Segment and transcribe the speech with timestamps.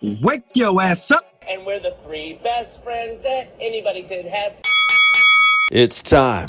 [0.00, 1.24] Wake your ass up.
[1.48, 4.52] And we're the three best friends that anybody could have.
[5.72, 6.46] It's time.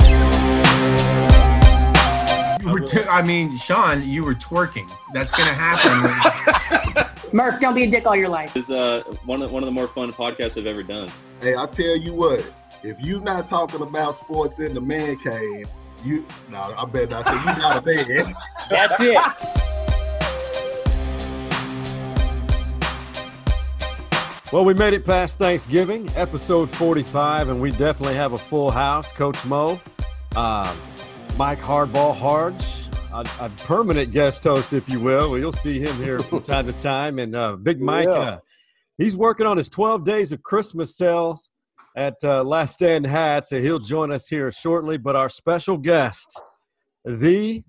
[2.62, 4.88] You were t- I mean, Sean, you were twerking.
[5.13, 7.07] That's gonna happen.
[7.33, 8.55] Murph, don't be a dick all your life.
[8.55, 11.09] It's uh, one of one of the more fun podcasts I've ever done.
[11.41, 12.45] Hey, I tell you what,
[12.84, 15.68] if you're not talking about sports in the man cave,
[16.04, 18.36] you no, I bet not say you not a fan.
[18.70, 19.79] That's it.
[24.52, 29.12] Well, we made it past Thanksgiving, episode 45, and we definitely have a full house.
[29.12, 29.80] Coach Mo,
[30.35, 30.75] uh,
[31.38, 35.38] Mike Hardball Hards, a, a, permanent guest host, if you will.
[35.38, 37.20] You'll see him here from time to time.
[37.20, 38.20] And uh, Big Mike, yeah.
[38.20, 38.39] uh,
[38.98, 41.52] he's working on his 12 days of Christmas sales
[41.95, 44.97] at uh, Last Stand Hats, and he'll join us here shortly.
[44.97, 46.41] But our special guest,
[47.05, 47.63] the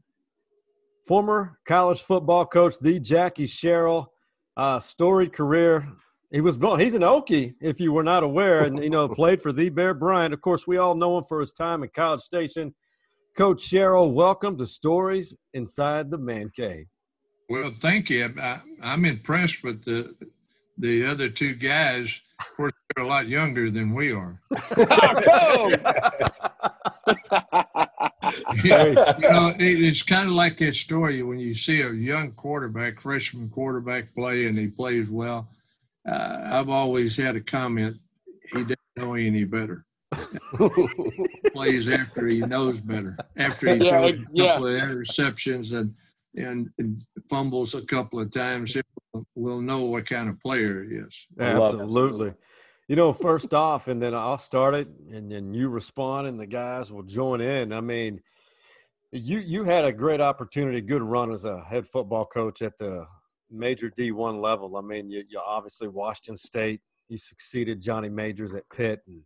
[1.06, 4.10] former college football coach, the Jackie Sherrill,
[4.56, 5.86] uh, storied career
[6.30, 6.80] he was born.
[6.80, 9.94] He's an Okie, if you were not aware, and you know played for the Bear
[9.94, 10.32] Bryant.
[10.32, 12.74] Of course, we all know him for his time at College Station.
[13.36, 16.86] Coach Sherrill, welcome to Stories Inside the Man Cave.
[17.48, 18.24] Well, thank you.
[18.24, 20.14] I, am I'm impressed with the
[20.78, 22.20] the other two guys.
[22.38, 24.40] Of course, they're a lot younger than we are.
[28.64, 33.00] you know, it, it's kind of like that story when you see a young quarterback,
[33.00, 35.48] freshman quarterback play, and he plays well
[36.10, 37.96] uh, I've always had a comment.
[38.52, 39.84] He doesn't know any better.
[41.52, 43.16] plays after he knows better.
[43.36, 44.46] After he yeah, throws a yeah.
[44.46, 45.94] couple of interceptions and,
[46.34, 48.76] and, and fumbles a couple of times,
[49.36, 51.26] we'll know what kind of player he is.
[51.38, 52.32] Absolutely.
[52.88, 56.46] You know, first off, and then I'll start it, and then you respond, and the
[56.46, 57.72] guys will join in.
[57.72, 58.20] I mean,
[59.12, 63.06] you you had a great opportunity, good run as a head football coach at the
[63.50, 64.76] major D1 level.
[64.76, 69.22] I mean, you, you obviously Washington State, you succeeded Johnny Majors at Pitt and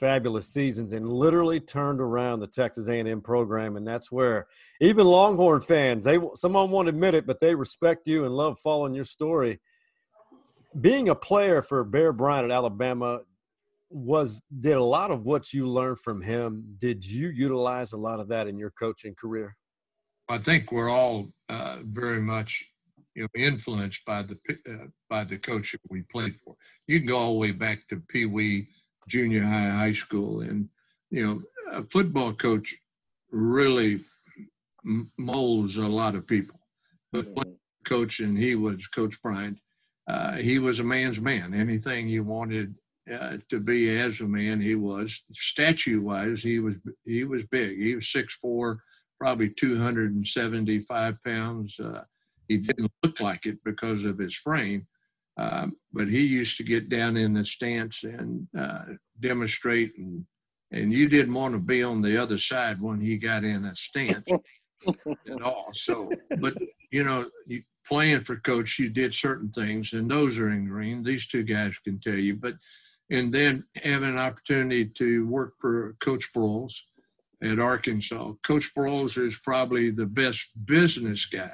[0.00, 4.46] fabulous seasons and literally turned around the Texas A&M program and that's where
[4.80, 8.94] even Longhorn fans, they someone won't admit it, but they respect you and love following
[8.94, 9.60] your story.
[10.80, 13.20] Being a player for Bear Bryant at Alabama
[13.90, 16.76] was did a lot of what you learned from him.
[16.78, 19.56] Did you utilize a lot of that in your coaching career?
[20.28, 22.64] I think we're all uh, very much
[23.14, 26.56] you know, influenced by the uh, by the coach that we played for.
[26.86, 28.68] You can go all the way back to Pee Wee,
[29.08, 30.68] junior high, high school, and
[31.10, 32.74] you know, a football coach
[33.30, 34.00] really
[35.18, 36.58] molds a lot of people.
[37.12, 37.26] But
[37.84, 39.58] coach, and he was Coach Bryant.
[40.08, 41.54] Uh, he was a man's man.
[41.54, 42.74] Anything he wanted
[43.12, 45.22] uh, to be as a man, he was.
[45.32, 46.74] Statue wise, he was
[47.04, 47.78] he was big.
[47.78, 48.82] He was six four,
[49.20, 51.78] probably two hundred and seventy five pounds.
[51.78, 52.04] Uh,
[52.52, 54.86] he didn't look like it because of his frame.
[55.38, 58.84] Um, but he used to get down in the stance and uh,
[59.18, 60.26] demonstrate, and
[60.70, 63.74] and you didn't want to be on the other side when he got in a
[63.74, 64.26] stance
[64.86, 65.70] at all.
[65.72, 66.54] So, but
[66.90, 71.02] you know, you, playing for coach, you did certain things, and those are in green.
[71.02, 72.54] These two guys can tell you, but
[73.10, 76.74] and then having an opportunity to work for Coach Broyles
[77.42, 78.32] at Arkansas.
[78.42, 81.52] Coach Broyles is probably the best business guy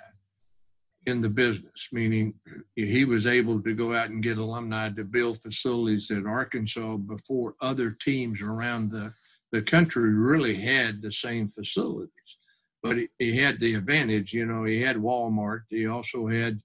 [1.08, 2.34] in the business, meaning
[2.76, 7.54] he was able to go out and get alumni to build facilities at Arkansas before
[7.62, 9.14] other teams around the,
[9.50, 12.36] the country really had the same facilities.
[12.82, 15.62] But he, he had the advantage, you know, he had Walmart.
[15.70, 16.60] He also had,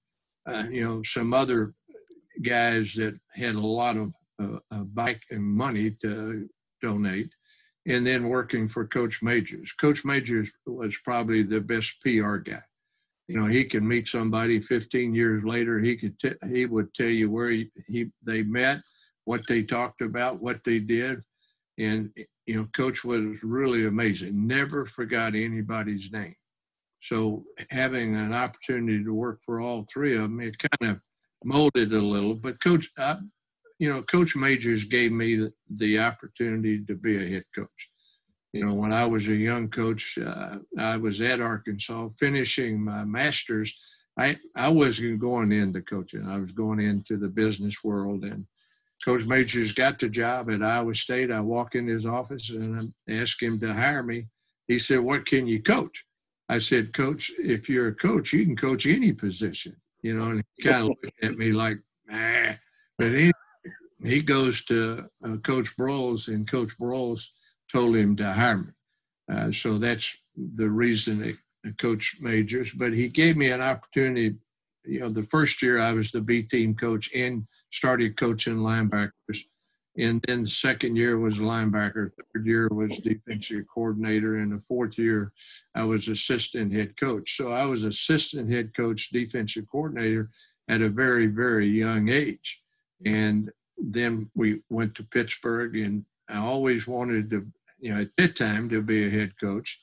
[0.46, 1.72] uh, you know, some other
[2.42, 6.50] guys that had a lot of uh, uh, bike and money to
[6.82, 7.30] donate.
[7.86, 9.72] And then working for Coach Majors.
[9.74, 12.64] Coach Majors was probably the best PR guy
[13.28, 17.08] you know he can meet somebody 15 years later he could t- he would tell
[17.08, 18.80] you where he, he they met
[19.26, 21.22] what they talked about what they did.
[21.78, 22.12] And
[22.46, 24.48] you know coach was really amazing.
[24.48, 26.36] Never forgot anybody's name.
[27.02, 31.02] So having an opportunity to work for all three of them it kind of
[31.44, 33.18] molded a little but coach I,
[33.78, 37.90] you know coach majors gave me the, the opportunity to be a head coach
[38.54, 43.04] you know, when I was a young coach, uh, I was at Arkansas finishing my
[43.04, 43.76] master's.
[44.18, 46.28] I, I wasn't going into coaching.
[46.28, 48.24] I was going into the business world.
[48.24, 48.46] And
[49.04, 51.32] Coach Majors got the job at Iowa State.
[51.32, 54.28] I walk in his office and I asked him to hire me.
[54.68, 56.06] He said, What can you coach?
[56.48, 59.76] I said, Coach, if you're a coach, you can coach any position.
[60.04, 62.54] You know, and he kind of looked at me like, nah.
[63.00, 63.32] But he,
[64.04, 67.30] he goes to uh, Coach Broyles, and Coach Broyles–
[67.74, 68.68] told him to hire me.
[69.32, 72.72] Uh, so that's the reason that Coach Majors.
[72.72, 74.36] But he gave me an opportunity
[74.86, 79.12] you know, the first year I was the B team coach and started coaching linebackers.
[79.98, 82.12] And then the second year was linebacker.
[82.34, 84.38] Third year was defensive coordinator.
[84.38, 85.32] And the fourth year,
[85.76, 87.38] I was assistant head coach.
[87.38, 90.30] So I was assistant head coach, defensive coordinator
[90.68, 92.60] at a very, very young age.
[93.06, 97.46] And then we went to Pittsburgh, and I always wanted to,
[97.84, 99.80] you know, at that time to be a head coach.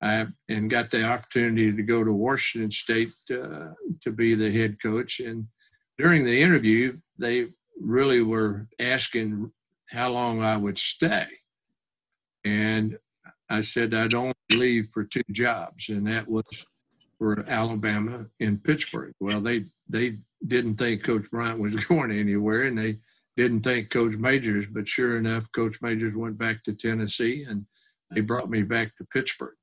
[0.00, 3.70] I, and got the opportunity to go to Washington State uh,
[4.02, 5.20] to be the head coach.
[5.20, 5.46] And
[5.96, 7.46] during the interview, they
[7.80, 9.52] really were asking
[9.90, 11.26] how long I would stay.
[12.44, 12.98] And
[13.48, 16.44] I said I'd only leave for two jobs, and that was
[17.18, 19.12] for Alabama and Pittsburgh.
[19.20, 20.14] Well, they they
[20.44, 22.96] didn't think Coach Bryant was going anywhere, and they
[23.36, 24.66] didn't think Coach Majors.
[24.70, 27.66] But sure enough, Coach Majors went back to Tennessee, and
[28.10, 29.54] they brought me back to Pittsburgh.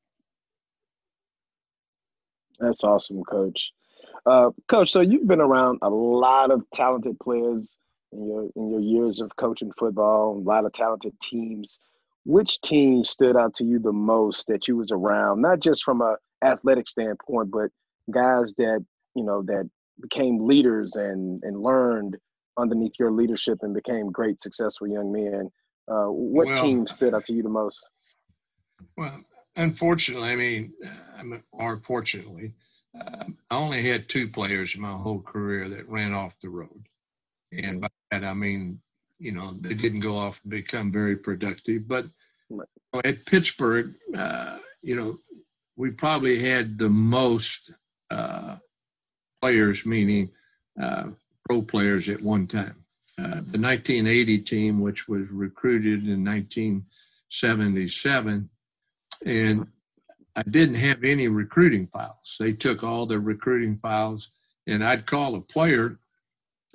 [2.59, 3.71] That's awesome, Coach.
[4.25, 7.77] Uh, Coach, so you've been around a lot of talented players
[8.11, 11.79] in your in your years of coaching football, a lot of talented teams.
[12.25, 16.01] Which team stood out to you the most that you was around, not just from
[16.01, 17.71] a athletic standpoint, but
[18.11, 19.69] guys that you know that
[20.01, 22.17] became leaders and and learned
[22.59, 25.49] underneath your leadership and became great, successful young men.
[25.87, 27.87] Uh, what Well- team stood out to you the most?
[28.97, 29.23] Well,
[29.55, 30.73] unfortunately, I mean,
[31.17, 32.53] I mean or fortunately,
[32.99, 36.83] um, I only had two players in my whole career that ran off the road.
[37.51, 38.81] And by that, I mean,
[39.17, 41.87] you know, they didn't go off and become very productive.
[41.87, 42.05] But
[42.49, 42.67] Right.
[43.05, 45.17] at Pittsburgh, uh, you know,
[45.75, 47.71] we probably had the most
[48.11, 48.57] uh,
[49.41, 50.31] players, meaning
[50.81, 51.11] uh,
[51.49, 52.75] pro players at one time.
[53.17, 58.49] Uh, the 1980 team, which was recruited in 1977,
[59.25, 59.67] and
[60.35, 62.37] I didn't have any recruiting files.
[62.39, 64.29] They took all the recruiting files,
[64.67, 65.97] and I'd call a player,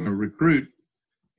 [0.01, 0.69] a recruit,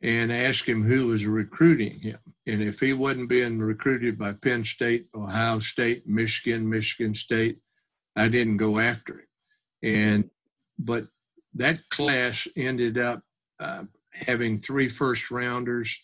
[0.01, 2.19] and ask him who was recruiting him.
[2.47, 7.57] And if he wasn't being recruited by Penn State, Ohio State, Michigan, Michigan State,
[8.15, 9.27] I didn't go after him.
[9.83, 10.31] And
[10.79, 11.03] but
[11.55, 13.21] that class ended up
[13.59, 15.97] uh, having three first rounders.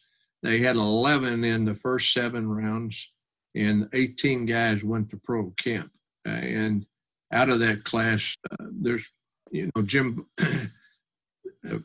[0.43, 3.07] They had 11 in the first seven rounds,
[3.55, 5.91] and 18 guys went to pro camp.
[6.27, 6.85] Uh, and
[7.31, 9.03] out of that class, uh, there's,
[9.51, 11.77] you know, Jim, uh,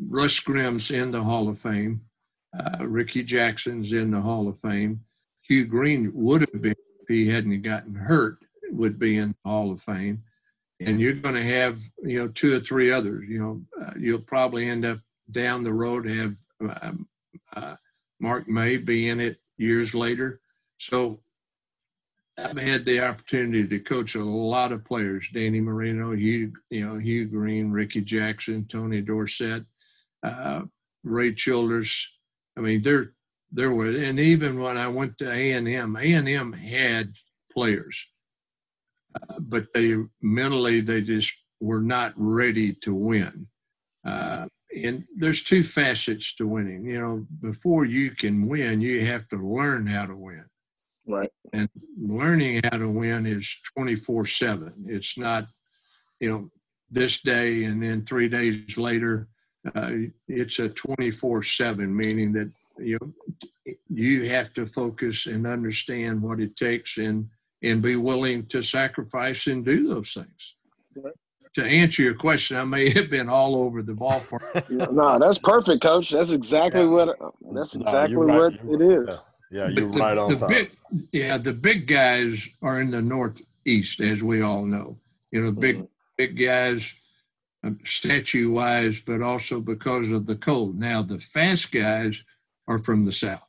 [0.00, 2.02] Russ Grimm's in the Hall of Fame.
[2.58, 5.00] Uh, Rickey Jackson's in the Hall of Fame.
[5.42, 8.38] Hugh Green would have been, if he hadn't gotten hurt,
[8.70, 10.22] would be in the Hall of Fame.
[10.86, 13.28] And you're going to have, you know, two or three others.
[13.28, 14.98] You know, uh, you'll probably end up
[15.30, 16.34] down the road have
[16.82, 17.08] um,
[17.54, 17.76] uh,
[18.20, 20.40] Mark May be in it years later.
[20.78, 21.20] So
[22.36, 26.98] I've had the opportunity to coach a lot of players: Danny Marino, Hugh, you know,
[26.98, 29.62] Hugh Green, Rickey Jackson, Tony Dorsett,
[30.22, 30.62] uh,
[31.04, 32.08] Ray Childers.
[32.56, 33.10] I mean, there,
[33.52, 37.12] there were, and even when I went to A and M, A and M had
[37.52, 38.04] players,
[39.14, 43.46] uh, but they mentally they just were not ready to win.
[44.06, 44.46] Uh,
[44.82, 46.84] and there's two facets to winning.
[46.84, 50.44] You know, before you can win, you have to learn how to win
[51.06, 51.30] Right.
[51.52, 51.68] and
[52.00, 53.46] learning how to win is
[53.76, 55.44] 24 7 it's not
[56.18, 56.48] you know
[56.90, 59.28] this day and then three days later
[59.74, 59.90] uh,
[60.28, 63.12] it's a 24 7 meaning that you know
[63.90, 67.28] you have to focus and understand what it takes and
[67.64, 70.56] and be willing to sacrifice and do those things
[70.96, 71.14] Right.
[71.54, 75.82] to answer your question i may have been all over the ballpark no, that's perfect,
[75.82, 76.10] Coach.
[76.10, 76.86] That's exactly Yeah.
[76.86, 77.18] what.
[77.54, 78.38] That's exactly you're right.
[78.52, 79.08] what You're it right.
[79.08, 79.20] is.
[79.50, 80.48] Yeah, But you're the- right on the time.
[80.48, 80.70] Big,
[81.12, 84.98] yeah, the big guys are in the northeast, as we all know.
[85.32, 85.88] You know, big Mhm.
[86.16, 86.82] big guys,
[87.64, 90.78] um, statue wise, but also because of the cold.
[90.78, 92.22] Now the fast guys
[92.68, 93.48] are from the south.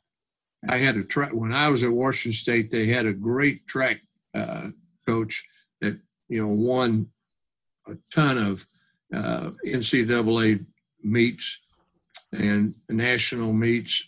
[0.68, 2.70] I had a track when I was at Washington State.
[2.70, 4.00] They had a great track
[4.36, 4.68] uh,
[5.06, 5.44] coach
[5.80, 7.08] that you know won
[7.88, 8.66] a ton of
[9.14, 10.64] uh, NCAA
[11.02, 11.58] meets
[12.32, 14.02] and national meets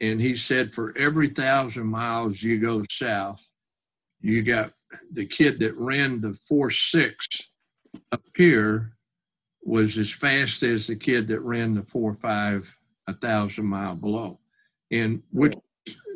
[0.00, 3.46] and he said for every thousand miles you go south,
[4.20, 4.72] you got
[5.12, 7.26] the kid that ran the four six
[8.10, 8.92] up here
[9.62, 12.74] was as fast as the kid that ran the four five
[13.06, 14.38] a thousand mile below,
[14.90, 15.54] and which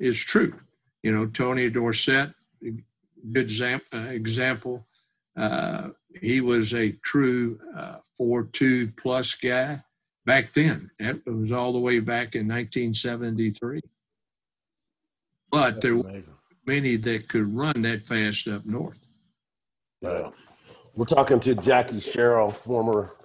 [0.01, 0.55] is true.
[1.03, 2.31] You know, Tony Dorsett,
[3.33, 4.87] good uh, example.
[5.37, 5.91] Uh,
[6.21, 9.83] he was a true uh, four two plus guy
[10.25, 10.91] back then.
[10.99, 13.81] It was all the way back in 1973.
[15.51, 16.21] But there were
[16.67, 18.99] many that could run that fast up north.
[20.03, 20.31] Yeah.
[20.95, 23.17] We're talking to Jackie Sherrill, former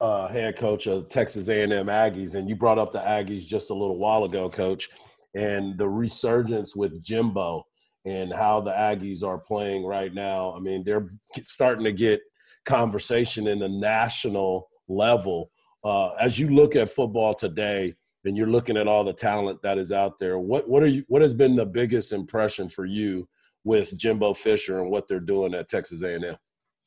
[0.00, 3.74] uh, head coach of Texas A&M Aggies, and you brought up the Aggies just a
[3.74, 4.88] little while ago, Coach,
[5.34, 7.66] and the resurgence with Jimbo
[8.06, 10.54] and how the Aggies are playing right now.
[10.56, 11.08] I mean, they're
[11.42, 12.20] starting to get
[12.64, 15.50] conversation in the national level.
[15.84, 17.94] Uh, as you look at football today,
[18.24, 21.04] and you're looking at all the talent that is out there, what what are you?
[21.08, 23.28] What has been the biggest impression for you
[23.62, 26.36] with Jimbo Fisher and what they're doing at Texas A&M?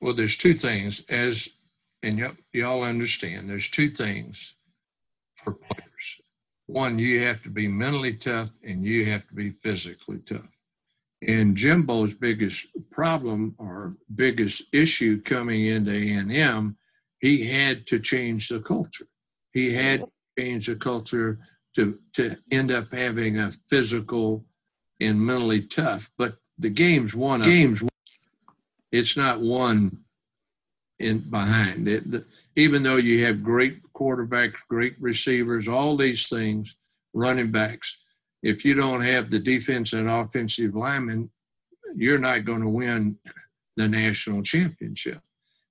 [0.01, 1.47] Well, there's two things as
[2.03, 4.53] and y- y'all understand there's two things
[5.35, 6.21] for players.
[6.67, 10.58] One, you have to be mentally tough and you have to be physically tough.
[11.27, 16.77] And Jimbo's biggest problem or biggest issue coming into A&M,
[17.19, 19.05] he had to change the culture.
[19.51, 21.39] He had to change the culture
[21.75, 24.45] to, to end up having a physical
[25.01, 26.09] and mentally tough.
[26.17, 27.81] But the game's one game's
[28.91, 29.99] it's not one
[30.99, 32.09] in behind it.
[32.09, 36.75] The, even though you have great quarterbacks, great receivers, all these things,
[37.13, 37.95] running backs,
[38.41, 41.29] if you don't have the defense and offensive linemen,
[41.95, 43.17] you're not going to win
[43.75, 45.19] the national championship.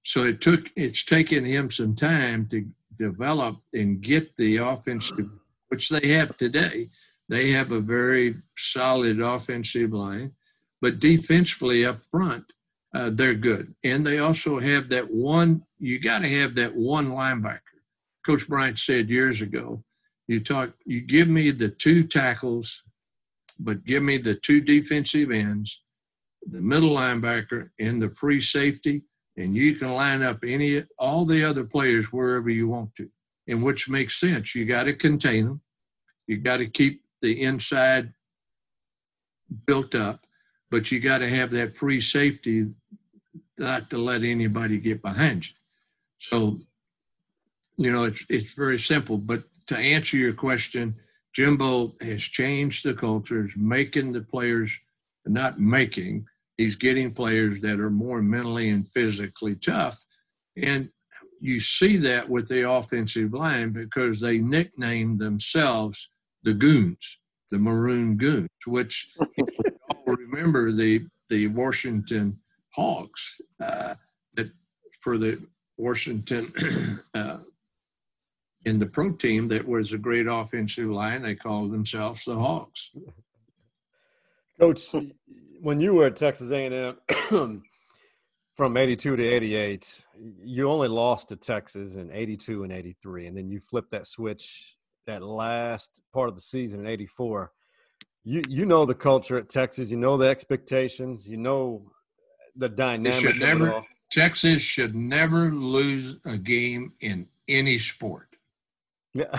[0.04, 2.66] So it took it's taken him some time to
[2.98, 5.30] develop and get the offensive,
[5.68, 6.88] which they have today.
[7.28, 10.32] They have a very solid offensive line,
[10.80, 12.44] but defensively up front,
[12.94, 13.75] uh, they're good.
[13.84, 17.60] And they also have that one, you got to have that one linebacker.
[18.25, 19.84] Coach Bryant said years ago,
[20.28, 22.82] you talk, you give me the two tackles,
[23.58, 25.82] but give me the two defensive ends,
[26.47, 29.02] the middle linebacker, and the free safety,
[29.37, 33.08] and you can line up any, all the other players wherever you want to,
[33.49, 34.54] and which makes sense.
[34.54, 35.61] You got to contain them.
[36.26, 38.12] You got to keep the inside
[39.66, 40.20] built up
[40.70, 42.66] but you got to have that free safety
[43.56, 45.54] not to let anybody get behind you.
[46.18, 46.58] So,
[47.76, 49.18] you know, it's it's very simple.
[49.18, 50.94] But to answer your question,
[51.34, 54.72] Jimbo has changed the culture, making the players
[55.26, 60.02] not making, he's getting players that are more mentally and physically tough.
[60.56, 60.88] And
[61.40, 66.10] you see that with the offensive line because they nicknamed themselves
[66.42, 67.18] the Goons,
[67.50, 72.38] the Maroon Goons, which all remember the the Washington
[72.75, 73.94] Hogs uh,
[74.34, 74.50] that
[75.02, 75.38] for the
[75.76, 76.52] Washington
[77.14, 77.38] uh,
[78.65, 81.23] in the pro team that was a great offensive line.
[81.23, 82.91] They called themselves the Hogs.
[84.59, 84.95] Coach,
[85.61, 86.97] when you were at Texas A&M
[88.57, 90.05] from 82 to 88,
[90.43, 94.77] you only lost to Texas in 82 and 83, and then you flipped that switch
[95.07, 97.53] that last part of the season in 84
[98.29, 99.91] you you know the culture at Texas.
[99.91, 101.29] You know the expectations.
[101.29, 101.91] You know
[102.57, 103.21] the dynamic.
[103.21, 108.27] Should never, Texas should never lose a game in any sport.
[109.15, 109.38] Yeah.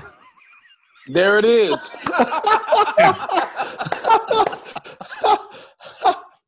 [1.07, 1.95] There it is.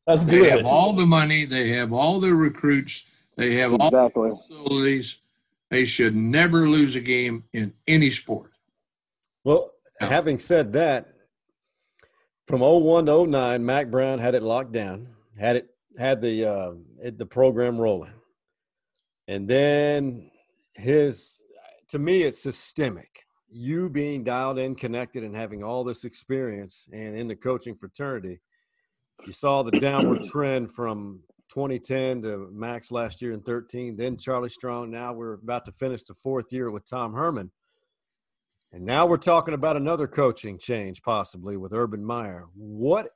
[0.06, 0.44] That's good.
[0.44, 1.44] They have all the money.
[1.44, 3.04] They have all the recruits.
[3.36, 4.30] They have exactly.
[4.30, 5.18] all the facilities.
[5.70, 8.50] They should never lose a game in any sport.
[9.44, 10.08] Well, No.
[10.08, 11.14] having said that,
[12.46, 16.72] from 01 to 09, Mack Brown had it locked down, had it had the uh,
[17.02, 18.12] it, the program rolling,
[19.28, 20.30] and then
[20.74, 21.38] his
[21.92, 23.26] to me it's systemic.
[23.50, 28.40] You being dialed in, connected, and having all this experience, and in the coaching fraternity,
[29.26, 31.20] you saw the downward trend from
[31.52, 34.90] 2010 to Max last year in 13, then Charlie Strong.
[34.90, 37.50] Now we're about to finish the fourth year with Tom Herman.
[38.72, 42.46] And now we're talking about another coaching change, possibly with Urban Meyer.
[42.54, 43.08] What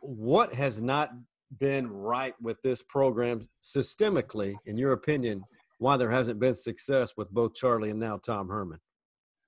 [0.00, 1.10] what has not
[1.58, 5.44] been right with this program systemically, in your opinion?
[5.84, 8.78] Why there hasn't been success with both Charlie and now Tom Herman?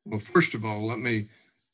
[0.05, 1.29] Well, first of all, let me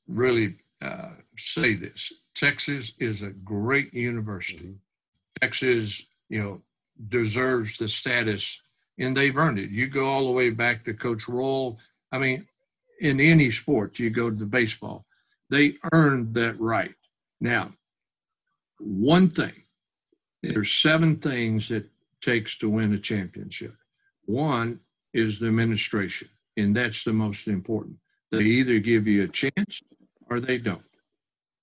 [0.06, 4.76] really uh, say this: Texas is a great university.
[5.40, 6.60] Texas, you know,
[7.08, 8.60] deserves the status,
[9.00, 9.70] and they've earned it.
[9.70, 11.80] You go all the way back to Coach Royal.
[12.12, 12.46] I mean,
[13.00, 15.06] in any sport, you go to the baseball,
[15.50, 16.94] they earned that right.
[17.40, 17.72] Now,
[18.78, 19.64] one thing,
[20.40, 21.86] there's seven things it
[22.20, 23.74] takes to win a championship.
[24.32, 24.80] One
[25.12, 27.98] is the administration, and that's the most important.
[28.30, 29.82] They either give you a chance
[30.30, 30.80] or they don't.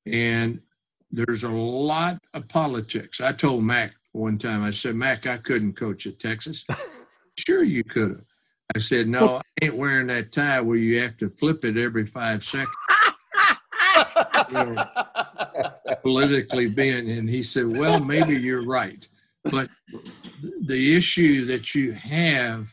[0.05, 0.61] And
[1.09, 3.21] there's a lot of politics.
[3.21, 6.63] I told Mack one time, I said, Mack, I couldn't coach at Texas.
[7.39, 8.25] sure, you could have.
[8.75, 12.05] I said, no, I ain't wearing that tie where you have to flip it every
[12.05, 12.69] five seconds.
[14.51, 14.85] You know,
[16.03, 19.07] politically being, and he said, well, maybe you're right.
[19.43, 19.69] But
[20.61, 22.67] the issue that you have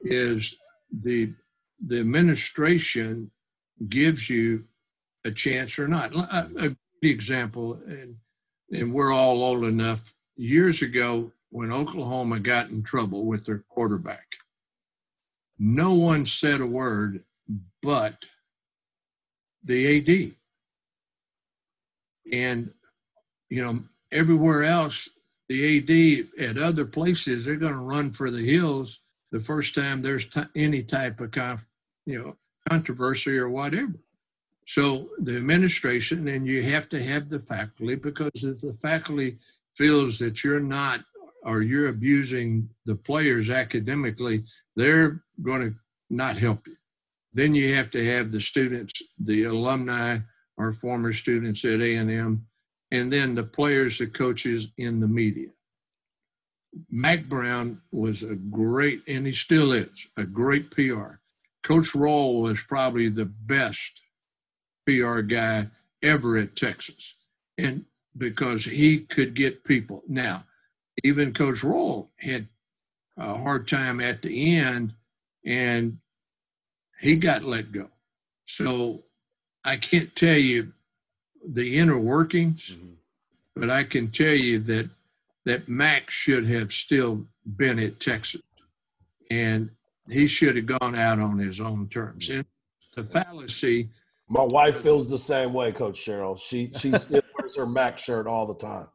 [0.00, 0.56] is
[0.90, 1.32] the
[1.84, 3.30] the administration
[3.88, 4.64] gives you
[5.24, 6.14] a chance or not.
[6.14, 8.16] A, uh, a good example, and
[8.70, 10.12] and we're all old enough.
[10.36, 14.26] Years ago, when Oklahoma got in trouble with their quarterback,
[15.58, 17.22] no one said a word
[17.82, 18.16] but
[19.64, 20.32] the AD.
[22.32, 22.70] And,
[23.48, 25.08] you know, everywhere else,
[25.52, 29.00] the AD at other places, they're going to run for the hills
[29.32, 31.66] the first time there's t- any type of, conf-
[32.06, 32.36] you know,
[32.70, 33.94] controversy or whatever.
[34.66, 39.36] So the administration, and you have to have the faculty because if the faculty
[39.76, 41.00] feels that you're not
[41.42, 44.44] or you're abusing the players academically,
[44.74, 45.74] they're going to
[46.08, 46.76] not help you.
[47.34, 50.18] Then you have to have the students, the alumni
[50.56, 52.46] or former students at A&M,
[52.92, 55.48] and then the players, the coaches in the media.
[56.90, 61.14] Mack Brown was a great, and he still is, a great PR.
[61.62, 64.02] Coach Royal was probably the best
[64.86, 65.68] PR guy
[66.02, 67.14] ever at Texas.
[67.56, 70.02] And because he could get people.
[70.06, 70.44] Now,
[71.02, 72.46] even Coach Royal had
[73.16, 74.92] a hard time at the end
[75.46, 75.96] and
[77.00, 77.88] he got let go.
[78.46, 79.02] So
[79.64, 80.72] I can't tell you
[81.46, 82.92] the inner workings, mm-hmm.
[83.56, 84.90] but I can tell you that
[85.44, 88.42] that Max should have still been at Texas,
[89.30, 89.70] and
[90.08, 92.28] he should have gone out on his own terms.
[92.28, 92.44] And
[92.94, 93.88] the fallacy.
[94.28, 96.36] My wife feels the same way, Coach Sherrill.
[96.36, 98.86] She she still wears her Max shirt all the time.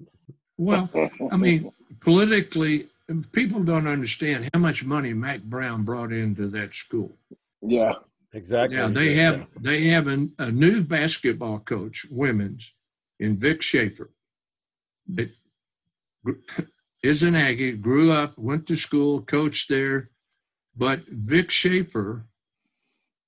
[0.57, 0.89] Well,
[1.31, 2.87] I mean, politically,
[3.31, 7.11] people don't understand how much money Mack Brown brought into that school.
[7.61, 7.93] Yeah,
[8.33, 8.77] exactly.
[8.77, 12.71] Yeah, they have they have a, a new basketball coach, women's,
[13.19, 14.11] in Vic Schaefer.
[15.07, 15.29] That
[17.03, 20.09] is an Aggie, grew up, went to school, coached there,
[20.75, 22.25] but Vic Schaefer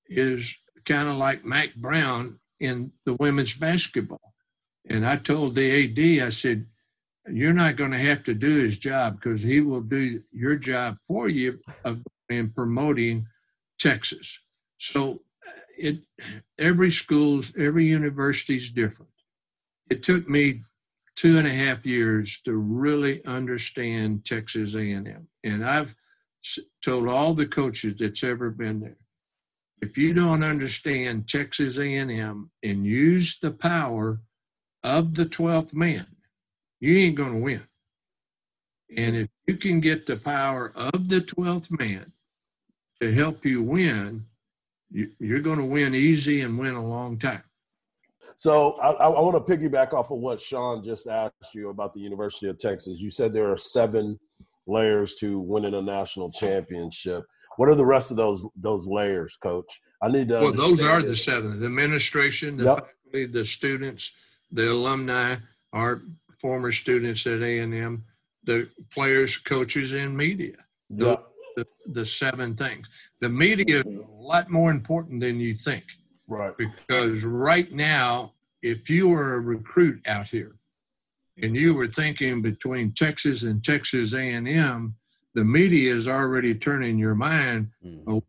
[0.06, 0.54] is
[0.84, 4.34] kind of like Mack Brown in the women's basketball.
[4.88, 6.66] And I told the AD, I said,
[7.28, 10.96] you're not going to have to do his job because he will do your job
[11.06, 13.26] for you of in promoting
[13.78, 14.38] Texas.
[14.80, 15.98] So uh, it
[16.58, 19.12] every school's every university is different.
[19.88, 20.62] It took me
[21.14, 25.94] two and a half years to really understand Texas A&M, and I've
[26.82, 28.96] told all the coaches that's ever been there,
[29.82, 34.20] if you don't understand Texas A&M and use the power
[34.82, 36.06] of the 12th man,
[36.80, 37.62] you ain't going to win.
[38.96, 42.12] And if you can get the power of the 12th man
[43.00, 44.24] to help you win,
[44.90, 47.42] you, are going to win easy and win a long time.
[48.36, 52.00] So I, I want to piggyback off of what Sean just asked you about the
[52.00, 52.98] University of Texas.
[52.98, 54.18] You said there are seven
[54.66, 57.24] layers to winning a national championship.
[57.56, 59.80] What are the rest of those those layers, Coach?
[60.00, 60.40] I need to.
[60.40, 62.76] Well, those are the seven: the administration, the yep.
[62.78, 64.12] faculty, the students,
[64.50, 65.36] the alumni,
[65.74, 66.00] our
[66.40, 68.04] former students at A and M,
[68.44, 70.56] the players, coaches, and media.
[70.88, 71.29] Yep
[71.60, 72.88] the, the seven things.
[73.20, 75.84] The media is a lot more important than you think.
[76.28, 76.56] Right.
[76.56, 80.52] Because right now, if you were a recruit out here
[81.42, 84.94] and you were thinking between Texas and Texas A&M,
[85.34, 88.22] the media is already turning your mind mm.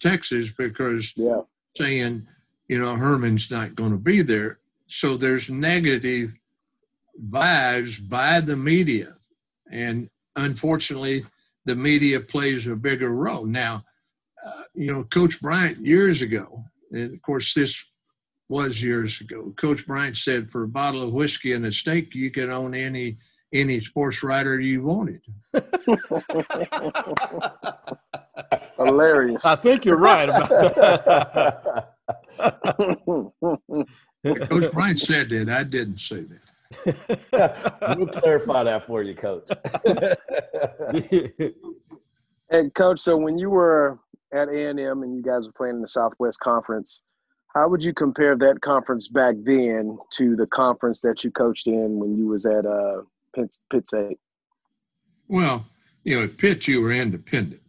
[0.00, 1.42] Texas because yeah.
[1.76, 2.26] saying,
[2.68, 4.58] you know, Herman's not going to be there.
[4.88, 6.34] So there's negative
[7.30, 9.14] vibes by the media.
[9.70, 11.24] And unfortunately,
[11.66, 13.44] the media plays a bigger role.
[13.44, 13.84] Now,
[14.44, 17.84] uh, you know, Coach Bryant years ago, and of course this
[18.48, 19.52] was years ago.
[19.56, 23.18] Coach Bryant said, "For a bottle of whiskey and a steak, you can own any
[23.52, 25.20] any sports writer you wanted."
[28.76, 29.44] Hilarious.
[29.44, 31.94] I think you're right about that.
[34.48, 35.48] Coach Bryant said that.
[35.48, 36.45] I didn't say that.
[36.86, 39.48] we'll clarify that for you, Coach.
[42.50, 43.98] and Coach, so when you were
[44.32, 47.02] at A and M and you guys were playing in the Southwest Conference,
[47.54, 51.98] how would you compare that conference back then to the conference that you coached in
[51.98, 53.00] when you was at uh,
[53.34, 54.18] Pitt, Pitt State?
[55.26, 55.64] Well,
[56.04, 57.62] you know, at Pitt you were independent.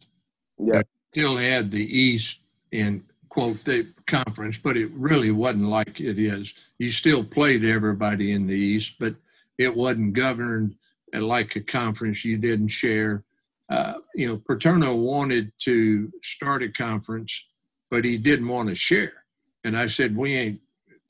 [0.60, 0.82] Yeah.
[1.14, 2.40] Still had the East
[2.74, 6.54] and quote the conference, but it really wasn't like it is.
[6.80, 9.16] You still played everybody in the East, but
[9.58, 10.76] it wasn't governed
[11.13, 12.24] like a conference.
[12.24, 13.24] You didn't share.
[13.70, 17.46] Uh, you know, Paterno wanted to start a conference,
[17.90, 19.24] but he didn't want to share.
[19.63, 20.60] And I said, we ain't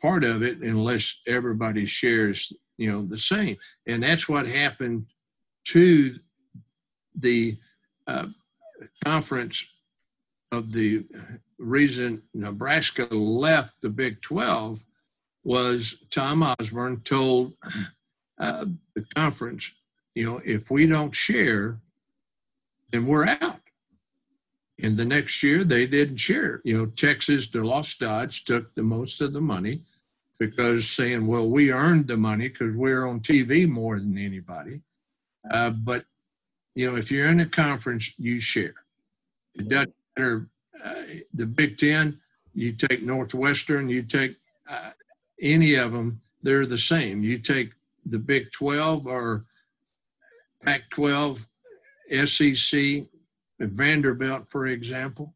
[0.01, 3.58] part of it unless everybody shares, you know, the same.
[3.86, 5.08] And that's what happened
[5.65, 6.17] to
[7.15, 7.58] the
[8.08, 8.27] uh,
[9.03, 9.65] conference
[10.51, 11.03] of the
[11.58, 14.80] reason Nebraska left the Big 12
[15.47, 17.53] was Tom Osborne told
[18.38, 19.71] uh, the conference,
[20.13, 21.77] you know, if we don't share,
[22.91, 23.62] then we're out.
[24.83, 26.60] And the next year they didn't share.
[26.65, 29.79] You know, Texas, the Lost Dodge took the most of the money
[30.38, 34.81] because saying, well, we earned the money because we're on TV more than anybody.
[35.49, 36.03] Uh, but,
[36.75, 38.75] you know, if you're in a conference, you share.
[39.55, 40.47] It doesn't matter.
[40.83, 42.17] Uh, the Big Ten,
[42.53, 44.36] you take Northwestern, you take
[44.69, 44.91] uh,
[45.41, 47.23] any of them, they're the same.
[47.23, 47.71] You take
[48.06, 49.45] the Big 12 or
[50.63, 51.45] Pac 12,
[52.26, 53.04] SEC,
[53.60, 55.34] Vanderbilt, for example,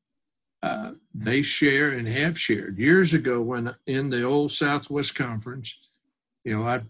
[0.64, 2.78] uh, they share and have shared.
[2.78, 5.76] Years ago, when in the old Southwest Conference,
[6.44, 6.82] you know, I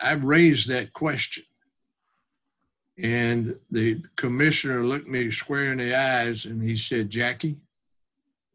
[0.00, 1.44] I raised that question,
[2.98, 7.56] and the commissioner looked me square in the eyes and he said, "Jackie,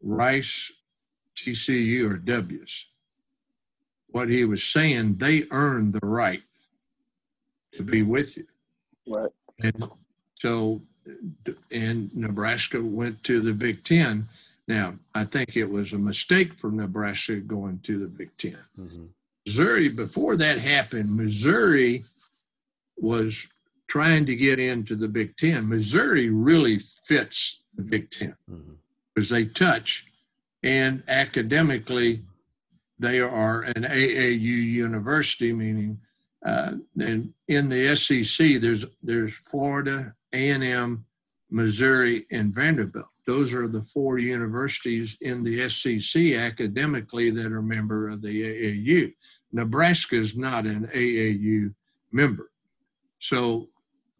[0.02, 0.70] Rice,
[1.34, 2.91] TCU or W's."
[4.12, 6.42] What he was saying, they earned the right
[7.74, 8.46] to be with you.
[9.08, 9.30] Right.
[9.60, 9.84] And
[10.38, 10.82] so,
[11.70, 14.28] and Nebraska went to the Big Ten.
[14.68, 19.08] Now, I think it was a mistake for Nebraska going to the Big 10 Mhm.
[19.46, 22.04] Missouri, before that happened, Missouri
[22.96, 23.36] was
[23.88, 25.68] trying to get into the Big Ten.
[25.68, 28.76] Missouri really fits the Big 10 Mhm.
[29.14, 30.06] because they touch,
[30.62, 32.20] and academically,
[33.02, 36.00] they are an AAU university, meaning
[36.46, 41.04] uh, in the SEC, there's there's Florida, A and M,
[41.50, 43.06] Missouri, and Vanderbilt.
[43.26, 49.12] Those are the four universities in the SEC academically that are member of the AAU.
[49.52, 51.74] Nebraska is not an AAU
[52.10, 52.50] member.
[53.20, 53.68] So,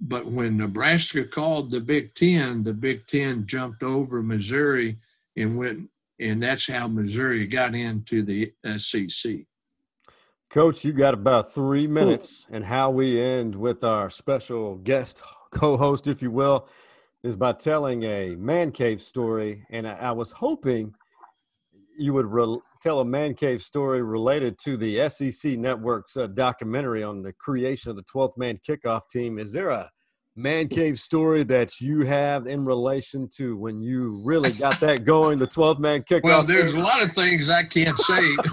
[0.01, 4.97] but when Nebraska called the Big Ten, the Big Ten jumped over Missouri
[5.37, 5.88] and went,
[6.23, 9.41] and that's how Missouri got into the SEC.
[10.51, 16.07] Coach, you got about three minutes, and how we end with our special guest co-host,
[16.07, 16.69] if you will,
[17.23, 19.65] is by telling a man cave story.
[19.71, 20.95] And I, I was hoping
[21.99, 27.03] you would re- tell a man cave story related to the SEC Network's uh, documentary
[27.03, 29.39] on the creation of the 12th man kickoff team.
[29.39, 29.91] Is there a
[30.35, 35.38] man cave story that you have in relation to when you really got that going,
[35.38, 36.25] the 12th man kickoff?
[36.25, 38.37] Well, there's a lot of things I can't say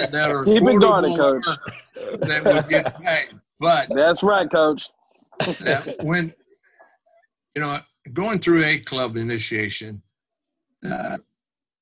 [0.00, 1.44] that are Keep it going, Coach.
[2.20, 3.30] that would get back.
[3.60, 4.88] But That's right, Coach.
[5.60, 6.32] that when
[7.54, 7.80] you know
[8.12, 10.02] going through a club initiation
[10.88, 11.18] uh,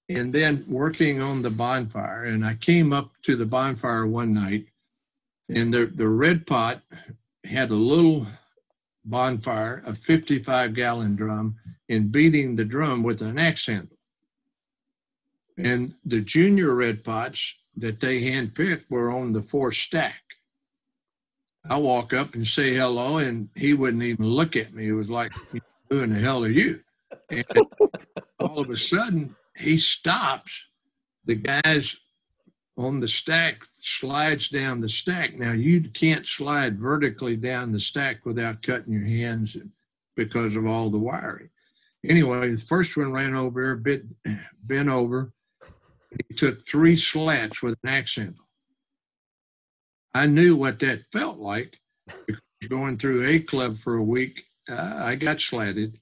[0.08, 4.64] and then working on the bonfire and i came up to the bonfire one night
[5.48, 6.80] and the, the red pot
[7.46, 8.26] had a little
[9.04, 11.56] bonfire a 55 gallon drum
[11.88, 13.96] and beating the drum with an axe handle
[15.56, 20.22] and the junior red pots that they handpicked were on the fourth stack
[21.68, 24.88] I walk up and say hello, and he wouldn't even look at me.
[24.88, 25.32] It was like,
[25.90, 26.80] "Who in the hell are you?"
[27.28, 27.44] And
[28.38, 30.52] all of a sudden, he stops.
[31.24, 31.96] The guys
[32.76, 35.38] on the stack slides down the stack.
[35.38, 39.56] Now you can't slide vertically down the stack without cutting your hands
[40.16, 41.50] because of all the wiring.
[42.04, 44.02] Anyway, the first one ran over bit
[44.68, 45.32] bent over.
[46.28, 48.44] He took three slats with an axe handle.
[50.14, 51.78] I knew what that felt like.
[52.68, 55.98] Going through a club for a week, uh, I got slatted,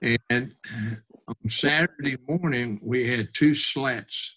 [0.00, 0.52] and
[1.28, 4.36] on Saturday morning we had two slats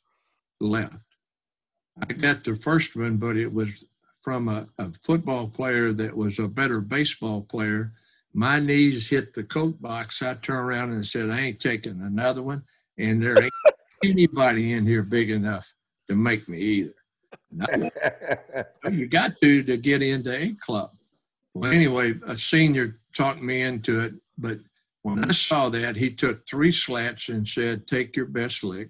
[0.60, 1.15] left.
[2.02, 3.86] I got the first one, but it was
[4.22, 7.92] from a, a football player that was a better baseball player.
[8.34, 10.22] My knees hit the coat box.
[10.22, 12.64] I turned around and said, "I ain't taking another one,"
[12.98, 13.54] and there ain't
[14.04, 15.72] anybody in here big enough
[16.10, 16.94] to make me either.
[17.62, 17.92] I-
[18.92, 20.90] you got to to get into a club.
[21.54, 24.58] Well, anyway, a senior talked me into it, but
[25.04, 28.90] when I saw that, he took three slats and said, "Take your best lick."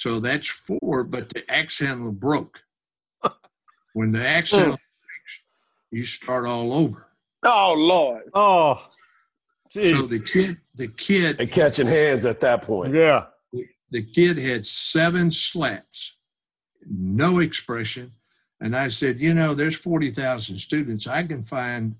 [0.00, 2.60] So that's four, but the axe handle broke.
[3.92, 5.40] When the axe handle breaks,
[5.90, 7.06] you start all over.
[7.44, 8.22] Oh Lord.
[8.32, 8.88] Oh,
[9.68, 12.94] So the kid, the kid, and catching hands at that point.
[12.94, 13.26] yeah.
[13.90, 16.16] the kid had seven slats,
[16.90, 18.12] no expression.
[18.58, 21.06] And I said, you know, there's 40,000 students.
[21.06, 21.96] I can find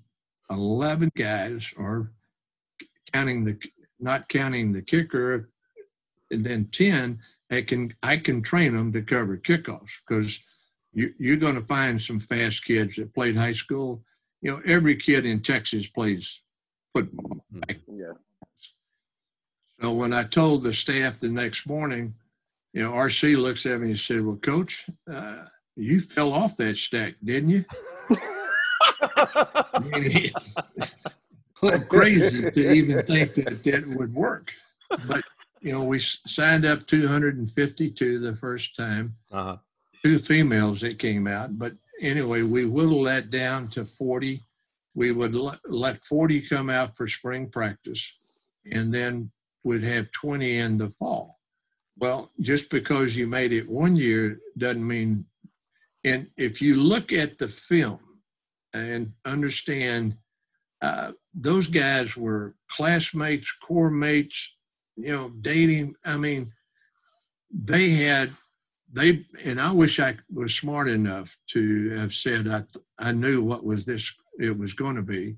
[0.49, 2.09] 11 guys, or
[3.13, 3.57] counting the,
[3.99, 5.49] not counting the kicker,
[6.31, 7.19] and then 10,
[7.51, 10.39] I can, I can train them to cover kickoffs because
[10.93, 14.03] you, you're going to find some fast kids that played high school.
[14.41, 16.41] You know, every kid in Texas plays
[16.93, 17.45] football.
[17.87, 18.13] Yeah.
[19.81, 22.13] So when I told the staff the next morning,
[22.73, 25.43] you know, RC looks at me and said, "Well, Coach, uh,
[25.75, 27.65] you fell off that stack, didn't you?"
[29.17, 30.33] I mean, he-
[31.89, 34.53] crazy to even think that that would work.
[35.07, 35.23] But
[35.61, 39.57] you know, we signed up 252 the first time, Uh-huh.
[40.03, 41.57] two females that came out.
[41.57, 44.41] But anyway, we whittled that down to 40.
[44.95, 48.11] We would let, let 40 come out for spring practice,
[48.69, 49.31] and then
[49.63, 51.39] would have 20 in the fall.
[51.97, 55.25] Well, just because you made it one year doesn't mean.
[56.03, 57.99] And if you look at the film
[58.73, 60.15] and understand,
[60.81, 64.55] uh, those guys were classmates, core mates,
[65.03, 65.95] you know, dating.
[66.05, 66.51] I mean,
[67.51, 68.31] they had
[68.93, 72.63] they and I wish I was smart enough to have said I
[72.99, 75.37] I knew what was this it was going to be,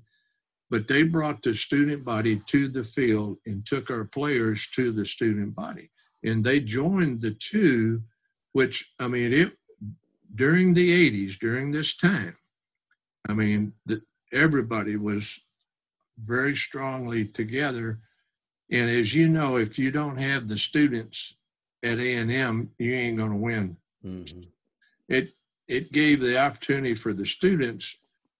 [0.70, 5.04] but they brought the student body to the field and took our players to the
[5.04, 5.90] student body,
[6.22, 8.02] and they joined the two,
[8.52, 9.52] which I mean it
[10.34, 12.36] during the '80s during this time.
[13.28, 15.38] I mean, the, everybody was
[16.18, 17.98] very strongly together.
[18.70, 21.34] And as you know, if you don't have the students
[21.82, 23.76] at A and M, you ain't going to win.
[24.04, 24.48] Mhm.
[25.08, 25.32] It
[25.66, 27.96] it gave the opportunity for the students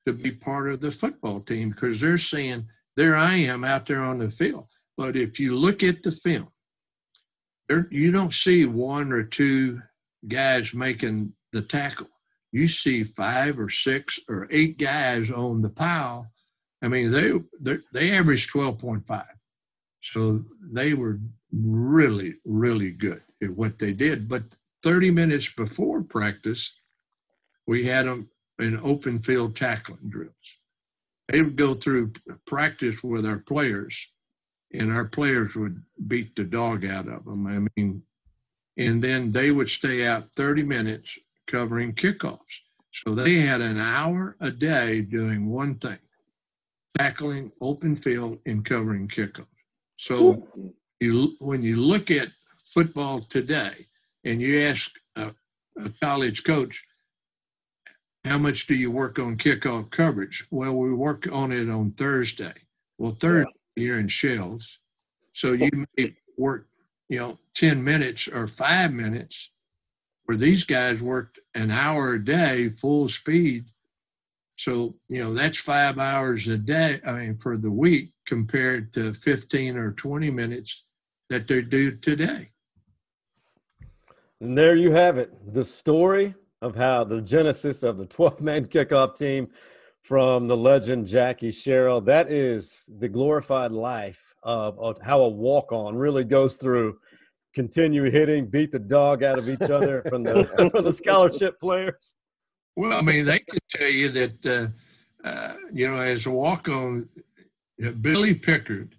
[0.06, 4.02] to be part of the football team because they're saying, "There I am out there
[4.02, 6.48] on the field." But if you look at the film,
[7.68, 9.82] there you don't see one or two
[10.28, 12.08] guys making the tackle.
[12.52, 16.30] You see five or six or eight guys on the pile.
[16.82, 19.34] I mean, they they, they averaged twelve point five,
[20.12, 21.18] so they were
[21.52, 24.28] really really good at what they did.
[24.28, 24.42] But
[24.82, 26.78] thirty minutes before practice,
[27.66, 30.56] we had them in open field tackling drills.
[31.28, 32.12] They would go through
[32.46, 34.08] practice with our players,
[34.72, 37.46] and our players would beat the dog out of them.
[37.46, 38.02] I mean,
[38.76, 41.08] and then they would stay out 30 minutes
[41.46, 42.38] covering kickoffs.
[42.92, 45.98] So they had an hour a day doing one thing
[46.96, 49.46] tackling open field and covering kickoffs.
[49.96, 50.46] So
[51.00, 52.28] you, when you look at
[52.64, 53.72] football today
[54.24, 55.30] and you ask a,
[55.78, 56.83] a college coach,
[58.24, 60.46] how much do you work on kickoff coverage?
[60.50, 62.54] Well, we work on it on Thursday.
[62.96, 64.78] Well, Thursday you're in shells.
[65.35, 66.66] So you may work,
[67.09, 69.50] you know, 10 minutes or five minutes
[70.24, 73.64] where these guys worked an hour a day, full speed.
[74.56, 79.14] So, you know, that's five hours a day, I mean, for the week compared to
[79.14, 80.84] 15 or 20 minutes
[81.30, 82.50] that they do today.
[84.40, 88.66] And there you have it the story of how the genesis of the 12 man
[88.66, 89.48] kickoff team
[90.02, 92.02] from the legend Jackie Sherrill.
[92.02, 96.98] That is the glorified life of, of how a walk on really goes through.
[97.54, 102.14] Continue hitting, beat the dog out of each other from the from the scholarship players.
[102.76, 104.46] Well, I mean, they could tell you that,
[105.24, 107.08] uh, uh, you know, as a walk on,
[108.00, 108.90] Billy Pickard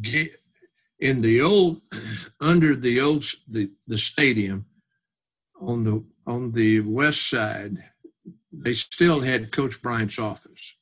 [0.00, 0.30] get,
[1.00, 1.80] in the old,
[2.40, 4.66] under the old, the, the stadium
[5.60, 7.78] on the, on the west side,
[8.52, 10.74] they still had Coach Bryant's office.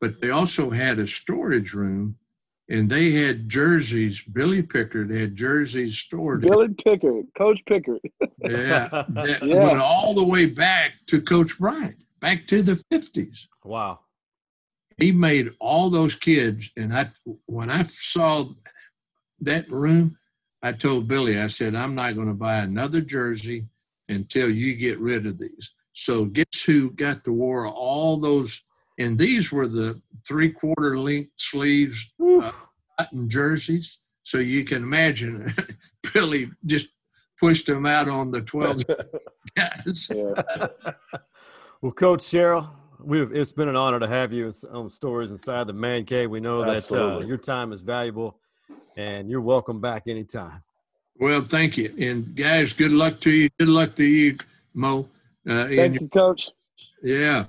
[0.00, 2.16] But they also had a storage room
[2.70, 4.22] and they had jerseys.
[4.22, 6.42] Billy Pickard had jerseys stored.
[6.42, 8.00] Billy Pickard, Coach Pickard.
[8.42, 9.64] Yeah, that Yeah.
[9.66, 13.46] went all the way back to Coach Bryant, back to the 50s.
[13.64, 13.98] Wow.
[14.96, 17.08] He made all those kids, and I
[17.46, 18.46] when I saw
[19.40, 20.16] that room,
[20.62, 23.66] I told Billy, I said, I'm not going to buy another jersey
[24.08, 25.70] until you get rid of these.
[25.92, 28.62] So guess who got to wear all those?
[29.00, 32.52] And these were the three quarter length sleeves uh,
[32.98, 33.98] cotton jerseys.
[34.24, 35.54] So you can imagine
[36.14, 36.88] Billy just
[37.40, 38.82] pushed them out on the 12
[39.56, 40.10] guys.
[41.82, 42.70] Well, Coach Sherrill,
[43.02, 46.28] we've, it's been an honor to have you on Stories Inside the Man Cave.
[46.28, 48.38] We know that uh, your time is valuable,
[48.98, 50.62] and you're welcome back anytime.
[51.18, 51.94] Well, thank you.
[51.98, 53.48] And guys, good luck to you.
[53.58, 54.36] Good luck to you,
[54.74, 55.08] Mo.
[55.48, 56.50] Uh, in Thank your, you, Coach.
[57.02, 57.46] yeah.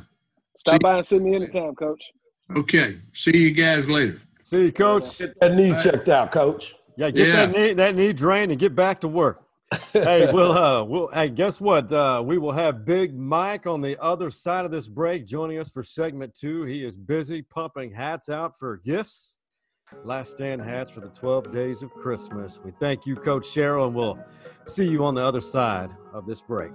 [0.61, 2.11] Stop See- by and see me anytime, Coach.
[2.55, 2.97] Okay.
[3.15, 4.19] See you guys later.
[4.43, 5.17] See you, Coach.
[5.17, 6.75] Get that knee checked out, coach.
[6.97, 7.45] Yeah, get Yeah.
[7.47, 9.41] that knee that knee drained and get back to work.
[9.93, 11.91] hey, we'll uh, we'll hey, guess what?
[11.91, 15.71] Uh, we will have Big Mike on the other side of this break joining us
[15.71, 16.63] for segment two.
[16.65, 19.39] He is busy pumping hats out for gifts.
[20.03, 22.59] Last stand hats for the 12 days of Christmas.
[22.63, 24.19] We thank you, Coach Sherrill, and we'll
[24.65, 26.71] see you on the other side of this break.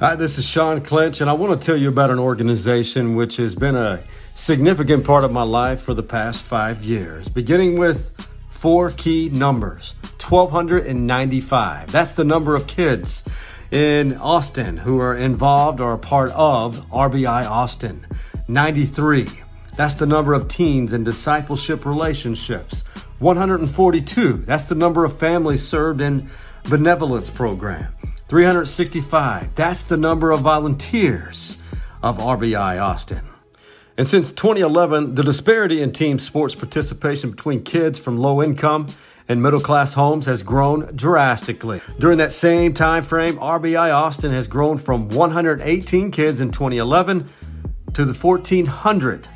[0.00, 3.36] Hi, this is Sean Clinch, and I want to tell you about an organization which
[3.36, 4.00] has been a
[4.32, 9.94] significant part of my life for the past five years, beginning with four key numbers
[10.26, 11.92] 1,295.
[11.92, 13.28] That's the number of kids
[13.70, 18.06] in Austin who are involved or a part of RBI Austin.
[18.48, 19.28] 93.
[19.76, 22.84] That's the number of teens in discipleship relationships.
[23.18, 24.32] 142.
[24.32, 26.30] That's the number of families served in
[26.70, 27.92] benevolence program.
[28.30, 29.56] 365.
[29.56, 31.58] That's the number of volunteers
[32.00, 33.24] of RBI Austin.
[33.98, 38.86] And since 2011, the disparity in team sports participation between kids from low income
[39.28, 41.80] and middle class homes has grown drastically.
[41.98, 47.28] During that same time frame, RBI Austin has grown from 118 kids in 2011
[47.94, 49.26] to the 1400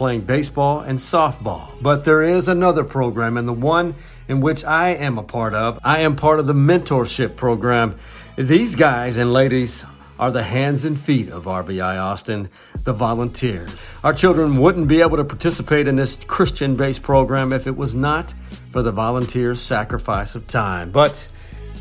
[0.00, 1.70] playing baseball and softball.
[1.82, 3.94] But there is another program, and the one
[4.28, 7.96] in which I am a part of, I am part of the mentorship program.
[8.40, 9.84] These guys and ladies
[10.18, 12.48] are the hands and feet of RBI Austin,
[12.84, 13.76] the volunteers.
[14.02, 17.94] Our children wouldn't be able to participate in this Christian based program if it was
[17.94, 18.32] not
[18.72, 20.90] for the volunteers' sacrifice of time.
[20.90, 21.28] But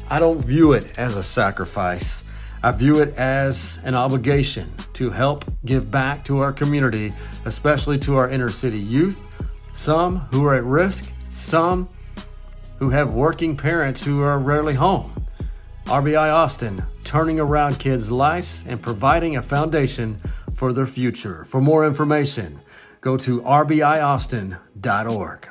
[0.09, 2.25] I don't view it as a sacrifice.
[2.61, 7.13] I view it as an obligation to help give back to our community,
[7.45, 9.25] especially to our inner city youth,
[9.73, 11.87] some who are at risk, some
[12.79, 15.13] who have working parents who are rarely home.
[15.89, 20.21] RBI Austin, turning around kids' lives and providing a foundation
[20.55, 21.45] for their future.
[21.45, 22.59] For more information,
[23.01, 25.49] go to rbiaustin.org.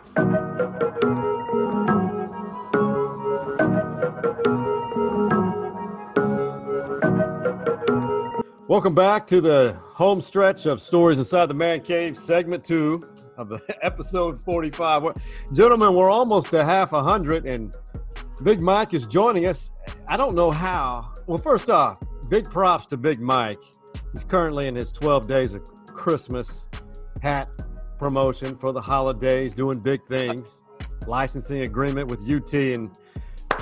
[8.68, 13.60] Welcome back to the home stretch of Stories Inside the Man Cave, segment two of
[13.82, 15.20] episode 45.
[15.52, 17.74] Gentlemen, we're almost to half a hundred, and
[18.42, 19.70] Big Mike is joining us.
[20.06, 21.12] I don't know how.
[21.26, 21.98] Well, first off,
[22.28, 23.62] big props to Big Mike.
[24.12, 26.68] He's currently in his 12 days of Christmas
[27.20, 27.50] hat
[27.98, 30.46] promotion for the holidays, doing big things,
[31.06, 32.54] licensing agreement with UT.
[32.54, 32.90] And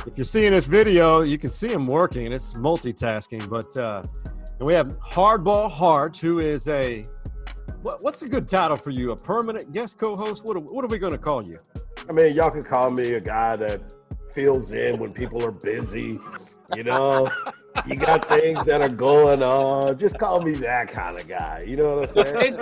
[0.07, 3.49] if you're seeing this video, you can see him working, it's multitasking.
[3.49, 4.03] But uh,
[4.59, 7.03] and we have Hardball Harge, who is a
[7.81, 9.13] what, what's a good title for you?
[9.13, 10.45] A permanent guest co-host?
[10.45, 11.59] What what are we going to call you?
[12.09, 13.96] I mean, y'all can call me a guy that
[14.37, 16.21] fills in when people are busy.
[16.75, 17.31] You know,
[17.87, 19.99] you got things that are going on.
[19.99, 21.65] Just call me that kind of guy.
[21.67, 22.41] You know what I'm saying?
[22.41, 22.59] He's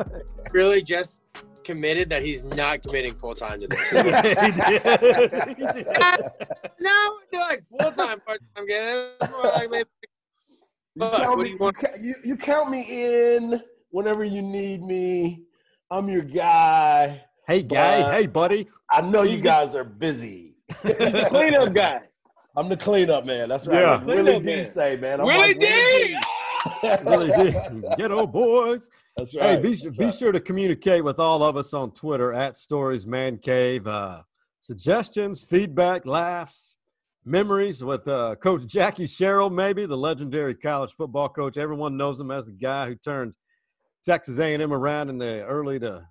[0.52, 1.24] really just
[1.64, 3.90] committed that he's not committing full time to this.
[3.90, 4.14] he did.
[5.56, 5.86] He did.
[6.78, 8.66] no, they're like full time part time.
[8.68, 9.88] It's like maybe.
[10.96, 13.60] You, count me, you you, you, you count me in
[13.90, 15.42] whenever you need me.
[15.90, 17.24] I'm your guy.
[17.48, 18.12] Hey, guy.
[18.12, 18.68] Hey, buddy.
[18.88, 20.53] I know you guys are busy.
[20.82, 22.00] He's the cleanup guy.
[22.56, 23.48] I'm the cleanup man.
[23.48, 23.80] That's right.
[23.80, 24.02] Yeah.
[24.04, 24.64] Willie D man.
[24.64, 25.20] say, man.
[25.20, 26.16] I'm Willie like D!
[27.04, 27.54] Really did.
[27.98, 28.88] Geto Boys.
[29.16, 29.62] That's Hey, right.
[29.62, 30.14] be, That's be right.
[30.14, 33.86] sure to communicate with all of us on Twitter at Stories Man Cave.
[33.86, 34.22] Uh,
[34.60, 36.76] suggestions, feedback, laughs,
[37.24, 41.58] memories with uh, Coach Jackie Sherrill, maybe the legendary college football coach.
[41.58, 43.34] Everyone knows him as the guy who turned
[44.04, 46.06] Texas A&M around in the early to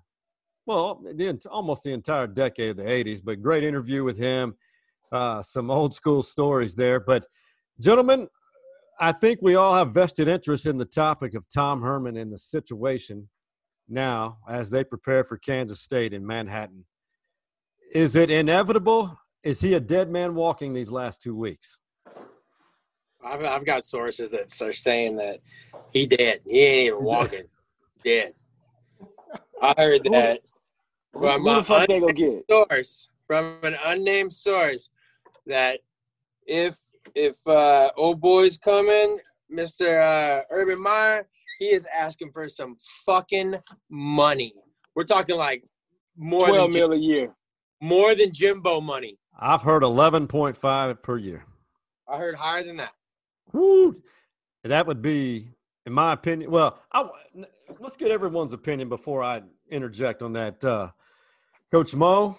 [0.66, 3.20] well, the, almost the entire decade of the '80s.
[3.22, 4.54] But great interview with him.
[5.12, 6.98] Uh, some old school stories there.
[6.98, 7.24] But
[7.80, 8.28] gentlemen,
[8.98, 12.38] I think we all have vested interest in the topic of Tom Herman and the
[12.38, 13.28] situation
[13.88, 16.84] now as they prepare for Kansas State in Manhattan.
[17.92, 19.16] Is it inevitable?
[19.42, 21.78] Is he a dead man walking these last two weeks?
[23.24, 25.40] I've, I've got sources that are saying that
[25.92, 26.40] he dead.
[26.46, 27.44] He ain't even walking.
[28.04, 28.34] dead.
[29.62, 30.40] I heard that
[31.14, 32.44] from Who the an fuck they gonna get?
[32.50, 34.90] source, from an unnamed source,
[35.46, 35.80] that
[36.46, 36.78] if
[37.14, 41.26] if uh, old boy's coming, Mister uh, Urban Meyer,
[41.58, 43.54] he is asking for some fucking
[43.90, 44.52] money.
[44.94, 45.64] We're talking like
[46.16, 47.34] more than Twelve Jim- mil a year.
[47.80, 49.18] more than Jimbo money.
[49.38, 51.44] I've heard 11.5 per year.
[52.08, 52.92] I heard higher than that.
[53.52, 54.00] Woo!
[54.62, 55.48] That would be,
[55.86, 56.52] in my opinion.
[56.52, 57.08] Well, I,
[57.80, 60.64] let's get everyone's opinion before I interject on that.
[60.64, 60.90] Uh,
[61.74, 62.38] Coach Mo,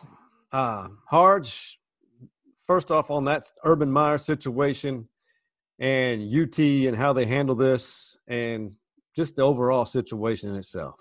[0.53, 1.77] uh, Harge,
[2.65, 5.09] first off on that Urban Meyer situation
[5.77, 8.77] and UT and how they handle this and
[9.13, 10.95] just the overall situation in itself.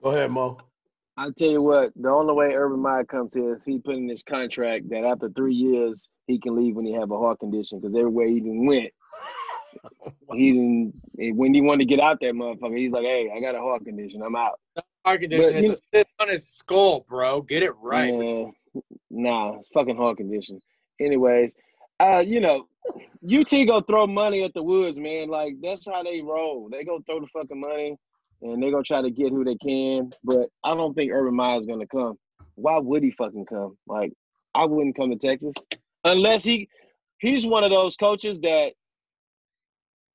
[0.00, 0.58] Go ahead, Mo.
[1.16, 4.08] I tell you what, the only way Urban Meyer comes here is he put in
[4.08, 7.80] his contract that after three years he can leave when he have a heart condition
[7.80, 8.92] because everywhere he even went,
[10.34, 11.36] he didn't.
[11.36, 13.84] When he wanted to get out that motherfucker, he's like, "Hey, I got a heart
[13.84, 14.22] condition.
[14.22, 14.60] I'm out."
[15.04, 15.52] Heart condition.
[15.52, 17.42] But It's you- a cyst on his skull, bro.
[17.42, 18.12] Get it right.
[18.14, 18.52] Man,
[19.10, 20.60] nah, it's fucking heart condition.
[21.00, 21.54] Anyways,
[22.00, 22.66] uh, you know,
[23.22, 25.28] UT go throw money at the Woods, man.
[25.28, 26.68] Like that's how they roll.
[26.70, 27.96] They go throw the fucking money,
[28.42, 30.10] and they gonna try to get who they can.
[30.22, 32.18] But I don't think Urban Meyer's gonna come.
[32.54, 33.76] Why would he fucking come?
[33.86, 34.12] Like
[34.54, 35.54] I wouldn't come to Texas
[36.04, 36.68] unless he
[37.18, 38.72] he's one of those coaches that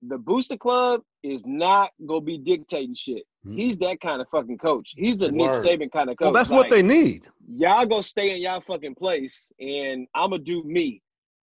[0.01, 3.23] the Booster Club is not gonna be dictating shit.
[3.49, 4.93] He's that kind of fucking coach.
[4.95, 6.25] He's a Nick Saban kind of coach.
[6.25, 7.25] Well, that's what they need.
[7.47, 11.01] y'all go stay in y'all fucking place and I'm gonna do me.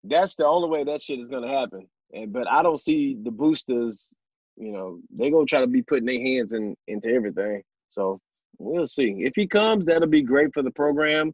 [0.03, 1.87] That's the only way that shit is gonna happen.
[2.13, 4.09] And but I don't see the boosters,
[4.57, 7.61] you know, they gonna try to be putting their hands in into everything.
[7.89, 8.19] So
[8.57, 9.15] we'll see.
[9.19, 11.33] If he comes, that'll be great for the program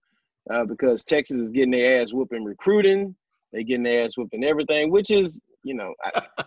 [0.51, 3.15] uh, because Texas is getting their ass whooping recruiting.
[3.53, 6.25] They getting their ass whooping everything, which is, you know, I,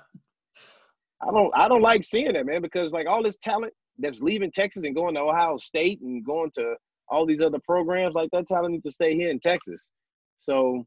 [1.23, 4.51] I don't I don't like seeing that, man, because like all this talent that's leaving
[4.51, 6.75] Texas and going to Ohio State and going to
[7.09, 9.89] all these other programs, like that talent needs to stay here in Texas.
[10.39, 10.87] So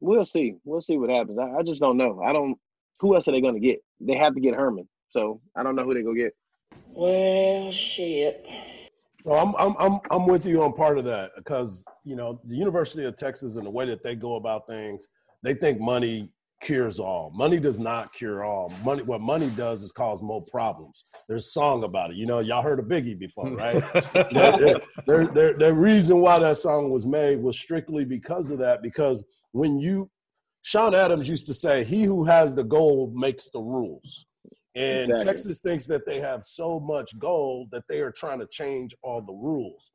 [0.00, 0.54] we'll see.
[0.64, 1.38] We'll see what happens.
[1.38, 2.20] I, I just don't know.
[2.22, 2.58] I don't
[3.00, 3.82] who else are they gonna get?
[4.00, 4.88] They have to get Herman.
[5.10, 6.34] So I don't know who they go get.
[6.88, 8.46] Well, shit.
[9.24, 12.56] So I'm I'm I'm I'm with you on part of that because you know the
[12.56, 15.08] University of Texas and the way that they go about things,
[15.42, 16.30] they think money
[16.62, 17.30] cures all.
[17.34, 18.72] Money does not cure all.
[18.84, 21.02] Money what money does is cause more problems.
[21.28, 22.16] There's a song about it.
[22.16, 23.74] You know, y'all heard of Biggie before, right?
[23.74, 28.82] the, the, the, the reason why that song was made was strictly because of that.
[28.82, 30.10] Because when you,
[30.62, 34.26] Sean Adams used to say, "He who has the gold makes the rules."
[34.74, 35.26] And Exactly.
[35.26, 39.20] Texas thinks that they have so much gold that they are trying to change all
[39.20, 39.90] the rules.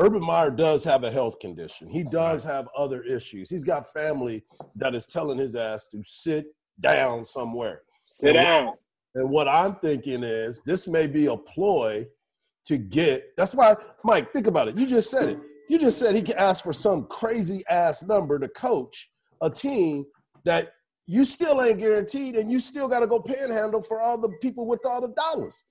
[0.00, 1.88] Urban Meyer does have a health condition.
[1.90, 3.50] He does have other issues.
[3.50, 4.42] He's got family
[4.76, 6.46] that is telling his ass to sit
[6.80, 7.82] down somewhere.
[8.06, 8.74] Sit And what- down.
[9.16, 12.06] And what I'm thinking is this may be a ploy
[12.66, 13.36] to get.
[13.36, 14.78] That's why, Mike, think about it.
[14.78, 15.38] You just said it.
[15.68, 19.10] You just said he can ask for some crazy ass number to coach
[19.42, 20.06] a team
[20.44, 20.72] that
[21.06, 24.64] you still ain't guaranteed, and you still got to go panhandle for all the people
[24.66, 25.64] with all the dollars.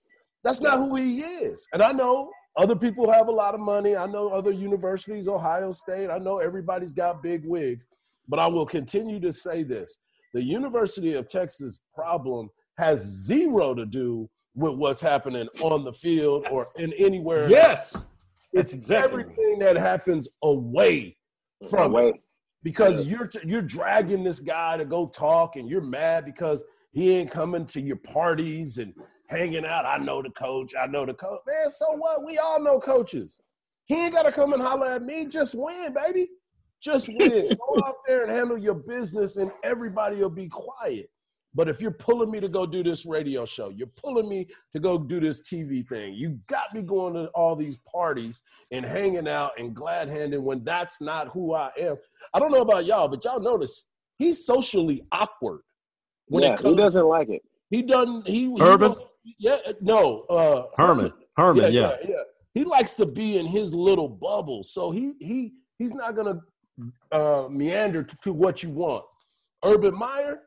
[0.43, 1.65] That's not who he is.
[1.73, 3.95] And I know other people have a lot of money.
[3.95, 6.09] I know other universities, Ohio State.
[6.09, 7.85] I know everybody's got big wigs.
[8.27, 9.97] But I will continue to say this
[10.33, 16.47] the University of Texas problem has zero to do with what's happening on the field
[16.51, 17.43] or in anywhere.
[17.43, 17.51] else.
[17.51, 18.05] Yes.
[18.51, 19.21] It's exactly.
[19.21, 21.15] everything that happens away
[21.69, 22.15] from it Wait.
[22.61, 27.11] because you're t- you're dragging this guy to go talk and you're mad because he
[27.15, 28.93] ain't coming to your parties and
[29.29, 29.85] hanging out.
[29.85, 30.73] I know the coach.
[30.79, 31.39] I know the coach.
[31.47, 32.25] Man, so what?
[32.25, 33.39] We all know coaches.
[33.85, 35.25] He ain't got to come and holler at me.
[35.25, 36.27] Just win, baby.
[36.81, 37.47] Just win.
[37.49, 41.09] go out there and handle your business, and everybody will be quiet.
[41.55, 44.79] But if you're pulling me to go do this radio show, you're pulling me to
[44.79, 49.27] go do this TV thing, you got me going to all these parties and hanging
[49.27, 51.95] out and glad handing when that's not who I am.
[52.35, 53.85] I don't know about y'all, but y'all notice
[54.19, 55.61] he's socially awkward
[56.27, 57.41] when yeah, it he doesn't like it.
[57.71, 58.27] He doesn't.
[58.27, 58.91] He he Urban?
[58.91, 59.05] don't-
[59.37, 60.19] yeah, no.
[60.29, 61.13] Uh, Herman.
[61.37, 61.95] Herman, yeah.
[62.07, 62.15] yeah,
[62.53, 66.41] He likes to be in his little bubble, so he he he's not gonna
[67.11, 69.05] uh, meander to, to what you want.
[69.63, 70.39] Urban Meyer,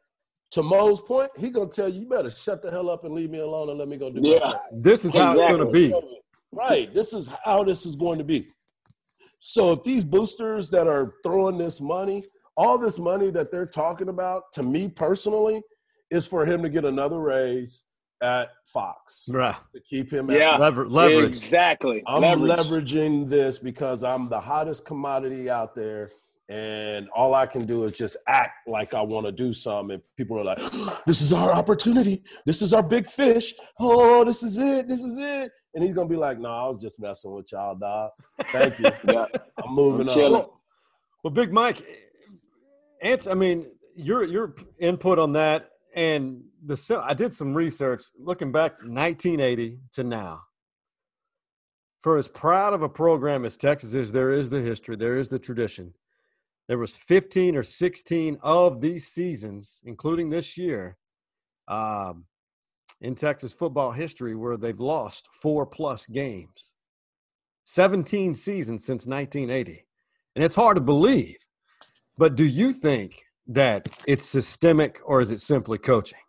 [0.53, 3.31] to Mo's point, he gonna tell you, you better shut the hell up and leave
[3.31, 4.51] me alone and let me go do my Yeah.
[4.51, 5.95] thing." This is how it's going to be.
[6.53, 6.93] Right.
[6.93, 8.47] This is how this is going to be.
[9.41, 12.23] So if these boosters that are throwing this money,
[12.57, 15.63] all this money that they're talking about, to me personally,
[16.11, 17.83] is for him to get another raise
[18.23, 19.55] at Fox Right.
[19.75, 20.31] to keep him.
[20.31, 20.57] At Yeah.
[20.57, 21.27] Lever- leverage.
[21.29, 22.03] Exactly.
[22.07, 22.67] I'm Leverage.
[22.69, 26.11] leveraging this because I'm the hottest commodity out there.
[26.49, 29.95] And all I can do is just act like I want to do something.
[29.95, 30.59] And people are like,
[31.07, 32.23] this is our opportunity.
[32.47, 33.55] This is our big fish.
[33.81, 34.87] Oh, this is it.
[34.89, 35.51] This is it.
[35.75, 38.11] And he's going to be like, no, I was just messing with y'all, dog.
[38.47, 38.91] Thank you.
[39.13, 39.27] Yeah.
[39.65, 40.43] I'm moving I'm chilling.
[40.43, 40.51] on.
[41.25, 41.83] Well, Big Mike,
[43.03, 43.31] answer.
[43.31, 48.73] I mean, your your input on that, and the I did some research looking back
[48.83, 50.43] 1980 to now.
[52.03, 55.29] For as proud of a program as Texas is, there is the history, there is
[55.29, 55.95] the tradition.
[56.69, 60.97] There was 15 or 16 of these seasons, including this year,
[61.69, 62.25] um,
[63.01, 66.75] in Texas football history where they've lost four plus games.
[67.65, 69.85] 17 seasons since 1980.
[70.35, 71.37] And it's hard to believe.
[72.17, 76.22] But do you think that it's systemic or is it simply coaching?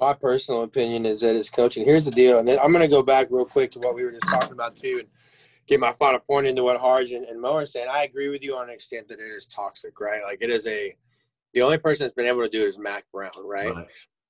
[0.00, 1.84] My personal opinion is that it's coaching.
[1.84, 4.02] Here's the deal, and then I'm going to go back real quick to what we
[4.02, 5.08] were just talking about too, and
[5.66, 7.88] get my final point into what Harge and, and Mo are saying.
[7.90, 10.22] I agree with you on an extent that it is toxic, right?
[10.22, 10.96] Like it is a.
[11.52, 13.74] The only person that's been able to do it is Mack Brown, right?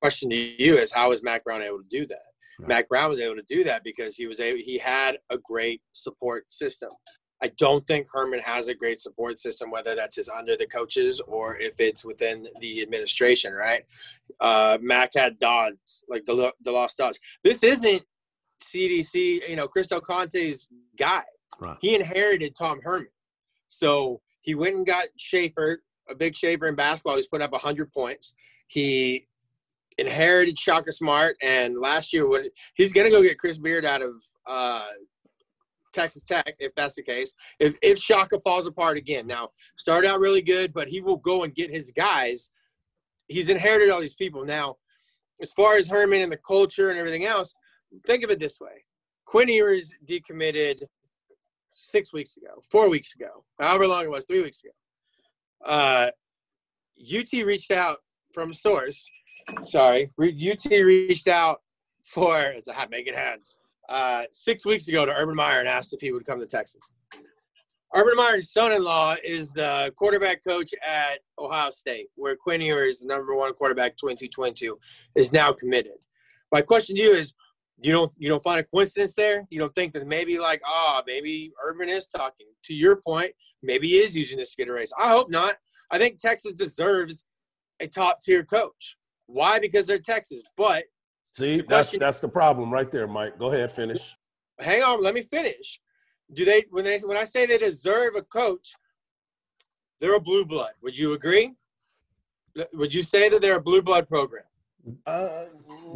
[0.00, 2.22] Question to you is how is Mack Brown able to do that?
[2.58, 2.68] Right.
[2.68, 5.82] Mack Brown was able to do that because he was able, he had a great
[5.92, 6.90] support system.
[7.43, 11.20] I don't think Herman has a great support system, whether that's his under the coaches
[11.26, 13.84] or if it's within the administration, right?
[14.41, 17.18] Uh, Mack had Dodds, like the, the DeLoss Dodds.
[17.43, 18.03] This isn't
[18.62, 20.68] CDC, you know, Chris Del Conte's
[20.99, 21.22] guy.
[21.61, 21.76] Right.
[21.80, 23.09] He inherited Tom Herman.
[23.68, 27.16] So he went and got Schaefer, a Vic Schaefer in basketball.
[27.16, 28.34] He's put up 100 points.
[28.66, 29.26] He
[29.99, 34.03] inherited Shaka Smart, and last year, when he's going to go get Chris Beard out
[34.03, 34.14] of
[34.47, 34.86] uh,
[35.93, 37.34] Texas Tech, if that's the case.
[37.59, 41.45] If if Shaka falls apart again, now started out really good, but he will go
[41.45, 42.51] and get his guys.
[43.28, 44.76] He's inherited all these people now.
[45.41, 47.55] As far as Herman and the culture and everything else,
[48.07, 48.84] think of it this way:
[49.24, 50.82] Quinn Ewers decommitted
[51.74, 54.72] six weeks ago, four weeks ago, however long it was, three weeks ago.
[55.64, 56.11] Uh,
[57.01, 57.99] UT reached out
[58.32, 59.09] from source.
[59.64, 61.62] Sorry, UT reached out
[62.05, 63.59] for it's a hat making hands
[63.91, 66.93] uh, six weeks ago to Urban Meyer and asked if he would come to Texas.
[67.95, 73.34] Urban Meyer's son-in-law is the quarterback coach at Ohio State, where Quinn Ewers, the number
[73.34, 74.78] one quarterback 2022,
[75.16, 75.99] is now committed.
[76.53, 77.34] My question to you is,
[77.82, 79.47] you don't you don't find a coincidence there?
[79.51, 82.47] You don't think that maybe like, ah, oh, maybe Urban is talking.
[82.64, 83.32] To your point,
[83.62, 84.93] maybe he is using this to get a raise.
[84.99, 85.55] I hope not.
[85.91, 87.24] I think Texas deserves
[87.80, 88.97] a top tier coach.
[89.26, 89.59] Why?
[89.59, 90.43] Because they're Texas.
[90.57, 90.84] But
[91.33, 93.39] See, that's question, that's the problem right there, Mike.
[93.39, 94.16] Go ahead, finish.
[94.59, 95.81] Hang on, let me finish.
[96.33, 98.74] Do they when they when I say they deserve a coach,
[100.01, 100.72] they're a blue blood.
[100.83, 101.55] Would you agree?
[102.72, 104.45] Would you say that they're a blue blood program?
[105.07, 105.45] Uh,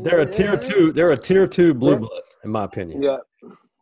[0.03, 0.93] they're a tier two.
[0.93, 3.03] They're a tier two blue blood, in my opinion.
[3.03, 3.17] Yeah.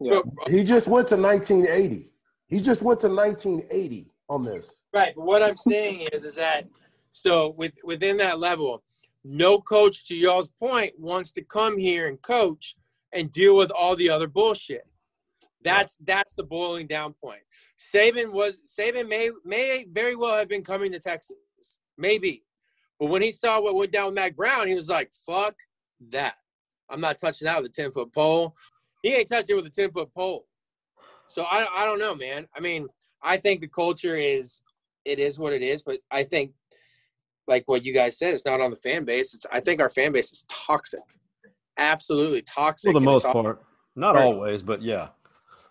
[0.00, 0.20] yeah.
[0.48, 2.10] He just went to 1980.
[2.46, 4.84] He just went to 1980 on this.
[4.92, 6.66] Right, but what I'm saying is, is that
[7.12, 8.82] so with within that level,
[9.24, 12.76] no coach, to y'all's point, wants to come here and coach
[13.12, 14.86] and deal with all the other bullshit.
[15.62, 17.42] That's that's the boiling down point.
[17.78, 21.36] Saban was Saban may may very well have been coming to Texas,
[21.96, 22.42] maybe,
[22.98, 25.54] but when he saw what went down with Mack Brown, he was like, "Fuck
[26.10, 26.34] that!
[26.90, 28.56] I'm not touching that with a ten foot pole.
[29.02, 30.46] He ain't touching with a ten foot pole."
[31.28, 32.48] So I I don't know, man.
[32.56, 32.88] I mean,
[33.22, 34.62] I think the culture is
[35.04, 36.52] it is what it is, but I think
[37.48, 39.34] like what you guys said, it's not on the fan base.
[39.34, 41.00] It's I think our fan base is toxic,
[41.78, 42.92] absolutely toxic.
[42.92, 43.62] For the most part,
[43.96, 44.26] not part.
[44.26, 45.08] always, but yeah.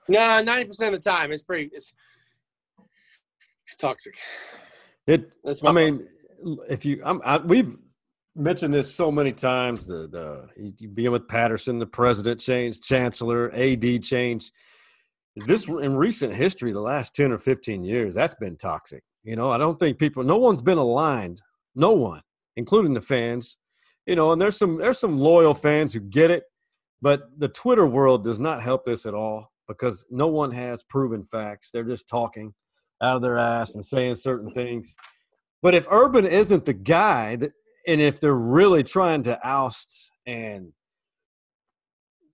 [0.07, 1.69] No, ninety percent of the time, it's pretty.
[1.73, 1.93] It's
[3.65, 4.17] it's toxic.
[5.07, 5.31] It.
[5.63, 6.07] I mean,
[6.69, 7.75] if you, I'm, I, we've
[8.35, 9.85] mentioned this so many times.
[9.85, 14.51] The the you being with Patterson, the president changed, chancellor, AD changed.
[15.47, 19.03] This in recent history, the last ten or fifteen years, that's been toxic.
[19.23, 21.41] You know, I don't think people, no one's been aligned
[21.75, 22.21] no one,
[22.55, 23.57] including the fans.
[24.05, 26.43] You know, and there's some there's some loyal fans who get it,
[27.01, 31.23] but the Twitter world does not help this at all because no one has proven
[31.31, 31.69] facts.
[31.71, 32.53] They're just talking
[33.01, 34.95] out of their ass and saying certain things.
[35.61, 37.51] But if Urban isn't the guy that,
[37.87, 40.73] and if they're really trying to oust and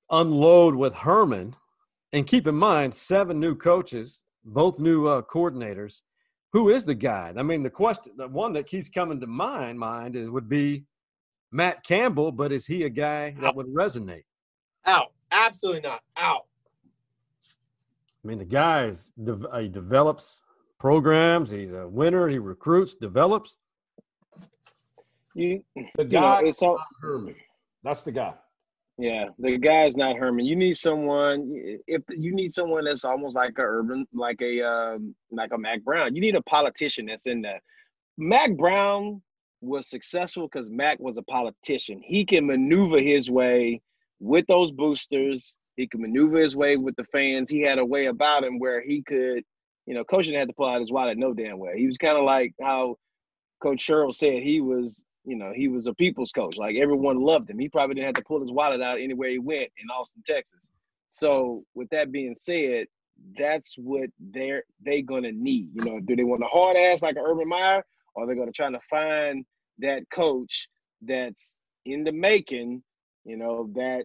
[0.10, 1.56] unload with Herman,
[2.14, 6.02] and keep in mind seven new coaches, both new uh, coordinators,
[6.58, 7.32] who is the guy?
[7.38, 10.86] I mean, the question, the one that keeps coming to my mind is would be
[11.52, 14.24] Matt Campbell, but is he a guy that would resonate?
[14.88, 16.02] Out, absolutely not.
[16.18, 16.46] Out.
[18.24, 20.42] I mean, the guy is uh, he develops
[20.80, 21.52] programs.
[21.52, 22.28] He's a winner.
[22.28, 23.58] He recruits, develops.
[25.36, 25.64] You,
[25.96, 27.36] the guy you know, it's all, Herman.
[27.84, 28.34] That's the guy.
[28.98, 30.46] Yeah, the guy's not Herman.
[30.46, 31.52] You need someone.
[31.86, 35.84] If you need someone that's almost like a urban, like a um, like a Mack
[35.84, 36.16] Brown.
[36.16, 37.62] You need a politician that's in there.
[38.18, 39.22] Mack Brown
[39.62, 42.02] was successful because Mack was a politician.
[42.04, 43.82] He can maneuver his way
[44.20, 45.56] with those boosters.
[45.76, 47.52] He could maneuver his way with the fans.
[47.52, 49.44] He had a way about him where he could,
[49.86, 51.78] you know, coaching had to pull out his wallet no damn way.
[51.78, 52.96] He was kind of like how
[53.62, 56.56] Coach Sherrill said he was you know, he was a people's coach.
[56.56, 57.60] Like everyone loved him.
[57.60, 60.70] He probably didn't have to pull his wallet out anywhere he went in Austin, Texas.
[61.12, 62.86] So with that being said,
[63.38, 65.72] that's what they're they gonna need.
[65.74, 67.84] You know, do they want a hard ass like an Urban Meyer,
[68.16, 69.46] or they're gonna try to find
[69.80, 70.70] that coach
[71.02, 72.82] that's in the making,
[73.26, 74.04] you know, that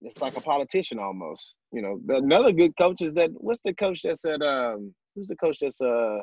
[0.00, 1.56] it's like a politician almost.
[1.72, 5.36] You know, another good coach is that what's the coach that's at um who's the
[5.36, 6.20] coach that's uh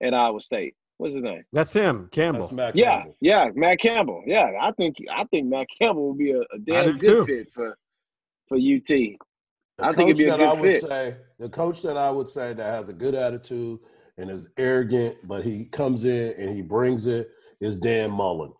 [0.00, 0.74] at Iowa State?
[0.98, 1.44] What's his name?
[1.52, 2.40] That's him, Campbell.
[2.40, 3.16] That's Matt yeah, Campbell.
[3.20, 4.22] yeah, Matt Campbell.
[4.26, 7.26] Yeah, I think I think Matt Campbell would be a, a damn good too.
[7.26, 7.78] fit for
[8.48, 8.84] for UT.
[8.88, 9.16] The
[9.78, 10.82] I think it'd be a good I would fit.
[10.82, 13.78] Say, the coach that I would say that has a good attitude
[14.18, 17.30] and is arrogant, but he comes in and he brings it
[17.60, 18.52] is Dan Mullen.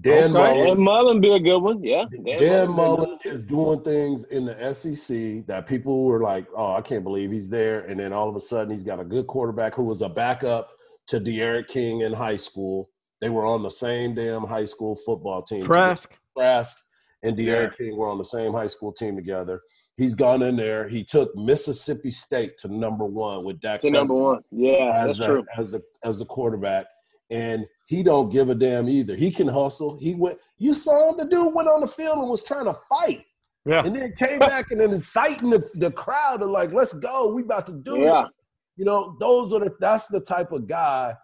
[0.00, 0.32] Dan Okay.
[0.32, 1.82] Mullen, Dan Mullen be a good one.
[1.84, 2.06] Yeah.
[2.10, 6.72] Dan be a Mullen is doing things in the SEC that people were like, "Oh,
[6.72, 9.28] I can't believe he's there," and then all of a sudden he's got a good
[9.28, 10.72] quarterback who was a backup
[11.08, 12.90] to D'Eriq King in high school.
[13.20, 15.62] They were on the same damn high school football team.
[15.62, 15.74] together.
[15.74, 16.18] Trask.
[16.36, 16.76] Trask
[17.22, 19.60] and D'Eriq King were on the same high school team together.
[19.96, 20.88] He's gone in there.
[20.88, 24.42] He took Mississippi State to number one with Dak To number one.
[24.52, 25.44] Yeah, as that's the, true.
[25.56, 26.86] as the as the quarterback,
[27.30, 29.16] and he don't give a damn either.
[29.16, 29.98] He can hustle.
[30.00, 30.38] He went.
[30.58, 31.16] You saw him.
[31.18, 33.24] The dude went on the field and was trying to fight,
[33.66, 33.84] Yeah.
[33.84, 37.32] and then came back and then inciting the, the crowd and like, "Let's go.
[37.32, 38.26] We about to do Yeah.
[38.26, 38.30] it."
[38.78, 39.74] You know, those are the.
[39.80, 41.14] That's the type of guy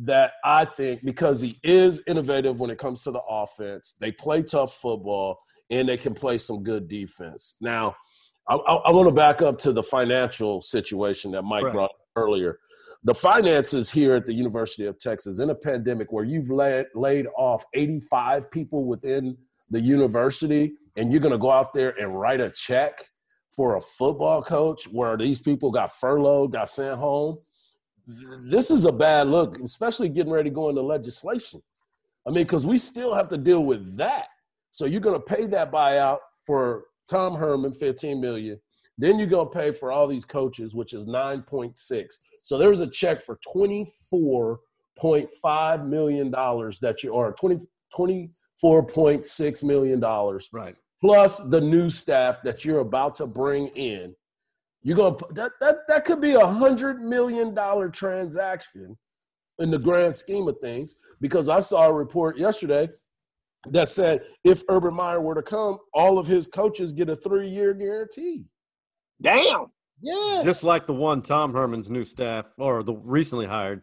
[0.00, 3.94] that I think because he is innovative when it comes to the offense.
[4.00, 5.38] They play tough football
[5.70, 7.54] and they can play some good defense.
[7.60, 7.94] Now,
[8.48, 11.72] I, I, I want to back up to the financial situation that Mike Right.
[11.72, 12.58] brought up earlier.
[13.04, 17.26] The finances here at the University of Texas in a pandemic where you've laid, laid
[17.36, 19.36] off 85 people within
[19.70, 23.04] the university and you're going to go out there and write a check
[23.54, 27.38] for a football coach where these people got furloughed, got sent home.
[28.06, 31.60] This is a bad look, especially getting ready to go into legislation.
[32.26, 34.26] I mean, because we still have to deal with that.
[34.70, 38.60] So you're going to pay that buyout for Tom Herman, 15 million.
[38.96, 42.06] Then you're going to pay for all these coaches, which is 9.6.
[42.38, 50.48] So there's a check for 24.5 million dollars that you are 20, 24.6 million dollars
[50.52, 50.76] Right.
[51.04, 54.14] Plus the new staff that you're about to bring in.
[54.82, 58.96] You're gonna put- that that that could be a hundred million dollar transaction
[59.58, 60.94] in the grand scheme of things.
[61.20, 62.88] Because I saw a report yesterday
[63.68, 67.48] that said if Urban Meyer were to come, all of his coaches get a three
[67.48, 68.44] year guarantee.
[69.20, 69.66] Damn.
[70.00, 73.82] Yes, Just like the one Tom Herman's new staff or the recently hired,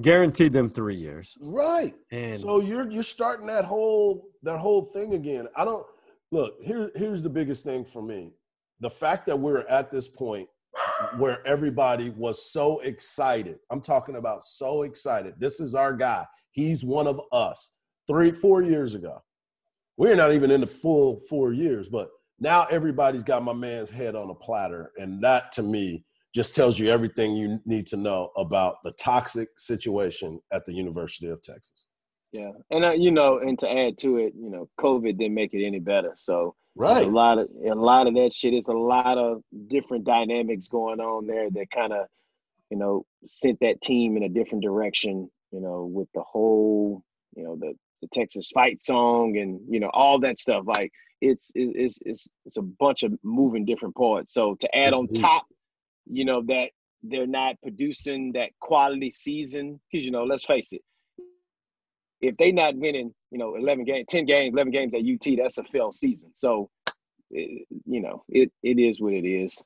[0.00, 1.36] guaranteed them three years.
[1.42, 1.94] right.
[2.10, 5.48] And So you're you're starting that whole that whole thing again.
[5.56, 5.84] I don't
[6.32, 6.90] look here.
[6.96, 8.32] Here's the biggest thing for me:
[8.80, 10.48] the fact that we're at this point
[11.18, 13.58] where everybody was so excited.
[13.70, 15.34] I'm talking about so excited.
[15.38, 16.26] This is our guy.
[16.50, 17.76] He's one of us.
[18.08, 19.22] Three, four years ago,
[19.96, 22.08] we're not even in the full four years, but
[22.40, 26.04] now everybody's got my man's head on a platter, and that to me
[26.34, 31.28] just tells you everything you need to know about the toxic situation at the University
[31.28, 31.86] of Texas.
[32.32, 35.52] Yeah, and uh, you know, and to add to it, you know, COVID didn't make
[35.52, 36.14] it any better.
[36.16, 37.06] So Right.
[37.06, 41.00] a lot of a lot of that shit is a lot of different dynamics going
[41.00, 42.06] on there that kind of,
[42.70, 45.30] you know, sent that team in a different direction.
[45.50, 47.02] You know, with the whole,
[47.36, 50.64] you know, the the Texas fight song and you know all that stuff.
[50.66, 54.32] Like it's it's it's it's a bunch of moving different parts.
[54.32, 55.44] So to add on top,
[56.06, 56.70] you know, that
[57.02, 60.80] they're not producing that quality season because you know, let's face it
[62.22, 65.58] if they not winning, you know, 11 games, 10 games, 11 games at UT, that's
[65.58, 66.30] a failed season.
[66.32, 66.70] So,
[67.30, 69.60] it, you know, it, it is what it is.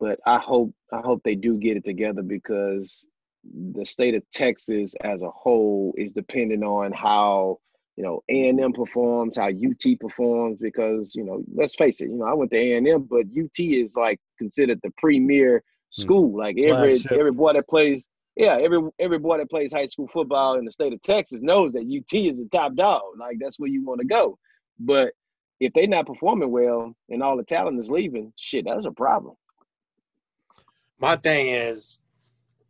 [0.00, 3.04] But I hope I hope they do get it together because
[3.44, 7.58] the state of Texas as a whole is dependent on how
[7.96, 10.58] you know A and M performs, how UT performs.
[10.58, 13.26] Because you know, let's face it, you know, I went to A and M, but
[13.38, 15.62] UT is like considered the premier
[15.94, 16.00] hmm.
[16.00, 16.34] school.
[16.34, 18.08] Like every every boy that plays
[18.40, 21.72] yeah, every every boy that plays high school football in the state of Texas knows
[21.72, 23.02] that UT is the top dog.
[23.18, 24.38] Like that's where you want to go.
[24.78, 25.12] But
[25.60, 29.34] if they're not performing well and all the talent is leaving, shit, that's a problem.
[30.98, 31.98] My thing is,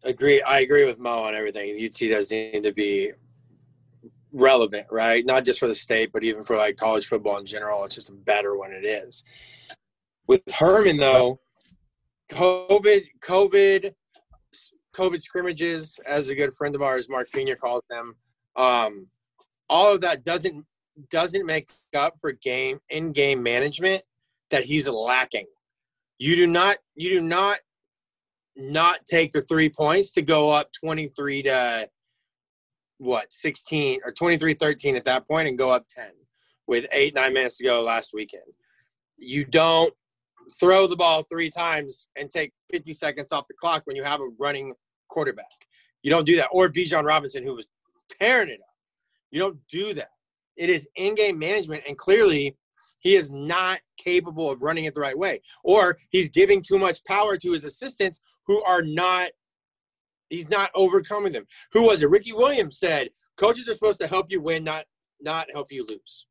[0.03, 0.43] agree.
[0.43, 1.71] I agree with Mo on everything.
[1.81, 3.13] UT does need to be
[4.33, 5.25] relevant, right?
[5.25, 7.85] Not just for the state, but even for like college football in general.
[7.85, 9.23] It's just a better when it is.
[10.27, 11.39] With Herman though,
[12.33, 13.95] COVID, COVID,
[14.95, 18.15] COVID scrimmages, as a good friend of ours, Mark Pena calls them,
[18.57, 19.09] um,
[19.69, 20.65] all of that doesn't
[21.11, 24.03] doesn't make up for game in game management
[24.51, 25.47] that he's lacking.
[26.19, 27.59] You do not you do not
[28.57, 31.89] not take the three points to go up 23 to
[32.99, 36.11] what 16 or 23 13 at that point and go up 10
[36.67, 38.43] with eight nine minutes to go last weekend
[39.17, 39.95] you don't
[40.59, 44.21] throw the ball three times and take 50 seconds off the clock when you have
[44.21, 44.75] a running
[45.09, 45.47] quarterback.
[46.03, 46.49] You don't do that.
[46.53, 47.69] Or Bijan Robinson who was
[48.09, 48.75] tearing it up.
[49.31, 50.11] You don't do that.
[50.57, 52.57] It is in-game management and clearly
[53.01, 55.41] he is not capable of running it the right way.
[55.65, 59.31] Or he's giving too much power to his assistants who are not
[60.29, 61.47] he's not overcoming them.
[61.73, 62.11] Who was it?
[62.11, 64.85] Ricky williams said coaches are supposed to help you win not
[65.21, 66.27] not help you lose.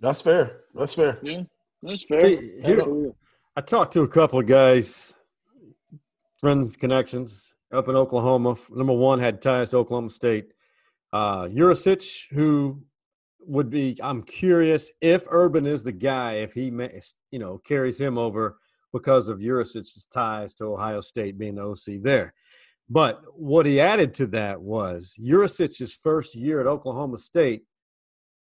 [0.00, 0.64] That's fair.
[0.74, 1.18] That's fair.
[1.22, 1.42] Yeah,
[1.84, 2.22] that's fair.
[2.22, 3.12] Hey, here-
[3.56, 5.14] I talked to a couple of guys,
[6.40, 8.56] friends, connections up in Oklahoma.
[8.70, 10.48] Number one had ties to Oklahoma State.
[11.12, 12.82] Uh, Yurcich, who
[13.46, 18.00] would be, I'm curious if Urban is the guy, if he, may, you know, carries
[18.00, 18.58] him over
[18.92, 22.34] because of Yurcich's ties to Ohio State being the OC there.
[22.88, 27.62] But what he added to that was Yurcich's first year at Oklahoma State.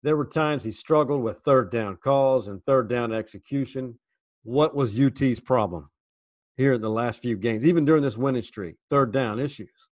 [0.04, 4.00] There were times he struggled with third down calls and third down execution.
[4.44, 5.90] What was UT's problem
[6.58, 8.76] here in the last few games, even during this winning streak?
[8.90, 9.90] Third down issues.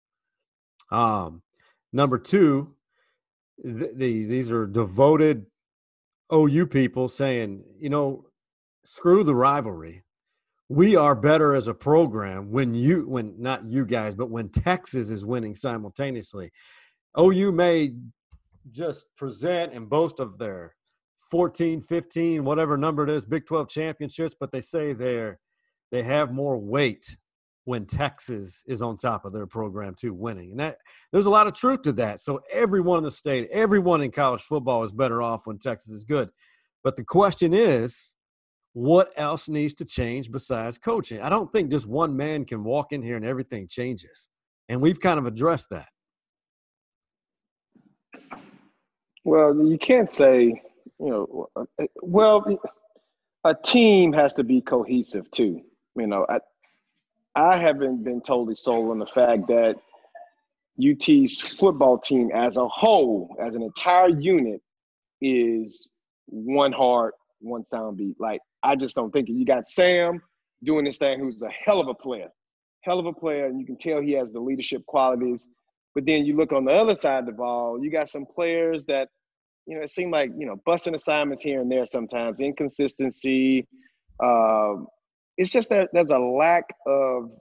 [0.92, 1.44] Um,
[1.94, 2.76] number two,
[3.64, 5.46] th- these these are devoted
[6.34, 8.26] OU people saying, you know,
[8.86, 10.04] screw the rivalry
[10.70, 15.10] we are better as a program when you when not you guys but when texas
[15.10, 16.52] is winning simultaneously
[17.20, 17.92] ou may
[18.72, 20.76] just present and boast of their
[21.32, 25.40] 14 15 whatever number it is big 12 championships but they say they're
[25.92, 27.18] they have more weight
[27.66, 30.78] when texas is on top of their program too winning and that
[31.12, 34.42] there's a lot of truth to that so everyone in the state everyone in college
[34.42, 36.30] football is better off when texas is good
[36.84, 38.16] but the question is
[38.74, 41.22] what else needs to change besides coaching?
[41.22, 44.30] I don't think just one man can walk in here and everything changes.
[44.68, 45.88] And we've kind of addressed that.
[49.26, 50.62] Well, you can't say,
[51.00, 52.60] you know, uh, well,
[53.44, 55.62] a team has to be cohesive too.
[55.96, 56.40] You know, I,
[57.36, 59.76] I haven't been totally sold on the fact that
[60.80, 64.62] UT's football team as a whole, as an entire unit,
[65.22, 65.90] is
[66.28, 68.16] one heart, one sound beat.
[68.20, 69.34] Like I just don't think it.
[69.34, 70.22] You got Sam
[70.64, 72.30] doing this thing, who's a hell of a player,
[72.82, 75.50] hell of a player, and you can tell he has the leadership qualities.
[76.00, 78.86] But then you look on the other side of the ball, you got some players
[78.86, 79.10] that,
[79.66, 83.68] you know, it seemed like you know busting assignments here and there sometimes, inconsistency.
[84.24, 84.88] Um,
[85.36, 87.32] it's just that there's a lack of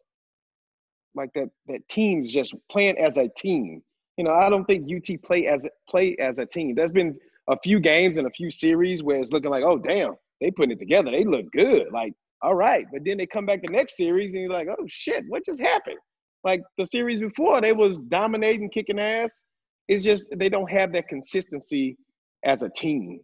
[1.14, 3.80] like that that teams just playing as a team.
[4.16, 6.74] You know, I don't think UT play as play as a team.
[6.74, 7.16] There's been
[7.48, 10.72] a few games and a few series where it's looking like, oh damn, they putting
[10.72, 11.12] it together.
[11.12, 11.92] They look good.
[11.92, 12.86] Like, all right.
[12.92, 15.60] But then they come back the next series and you're like, oh shit, what just
[15.60, 15.98] happened?
[16.44, 19.42] Like the series before, they was dominating, kicking ass.
[19.88, 21.96] It's just they don't have that consistency
[22.44, 23.20] as a team.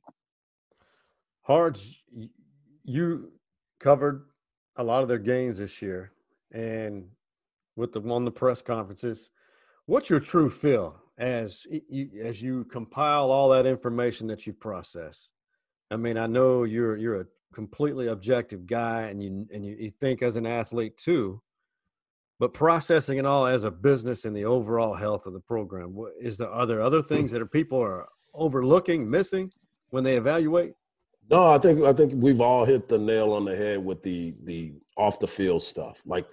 [1.42, 2.02] Harge,
[2.84, 3.32] you
[3.78, 4.26] covered
[4.76, 6.12] a lot of their games this year,
[6.52, 7.04] and
[7.76, 9.30] with the on the press conferences,
[9.86, 15.30] what's your true feel as you, as you compile all that information that you process?
[15.90, 19.90] I mean, I know you're you're a completely objective guy, and you and you, you
[19.90, 21.42] think as an athlete too.
[22.40, 26.36] But processing it all as a business and the overall health of the program, is
[26.38, 29.52] there are there other things that are people are overlooking, missing
[29.90, 30.74] when they evaluate?
[31.30, 34.34] No, I think I think we've all hit the nail on the head with the
[34.42, 36.02] the off the field stuff.
[36.04, 36.26] Like